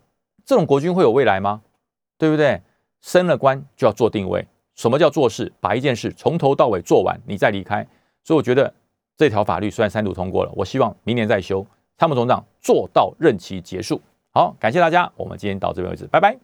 [0.46, 1.62] 这种国军会有未来吗？
[2.18, 2.62] 对不对？
[3.02, 4.48] 升了官就要做定位。
[4.76, 5.52] 什么叫做事？
[5.60, 7.86] 把一件事从头到尾做完，你再离开。
[8.24, 8.74] 所以我觉得
[9.18, 11.66] 这条法律虽然三读通过了，我希望明年再修。
[11.98, 14.02] 参谋总长做到任期结束。
[14.32, 16.38] 好，感谢大家，我们今天到这边为止，拜拜。